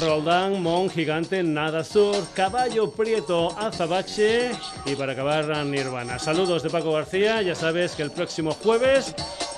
Roldán, 0.00 0.62
Mon 0.62 0.88
Gigante, 0.88 1.42
Nada 1.42 1.84
Sur, 1.84 2.16
Caballo 2.34 2.90
Prieto, 2.90 3.56
Azabache 3.58 4.50
y 4.84 4.94
para 4.94 5.12
acabar 5.12 5.64
Nirvana. 5.64 6.18
Saludos 6.18 6.62
de 6.62 6.70
Paco 6.70 6.92
García, 6.92 7.42
ya 7.42 7.54
sabes 7.54 7.92
que 7.92 8.02
el 8.02 8.10
próximo 8.10 8.52
jueves 8.52 9.14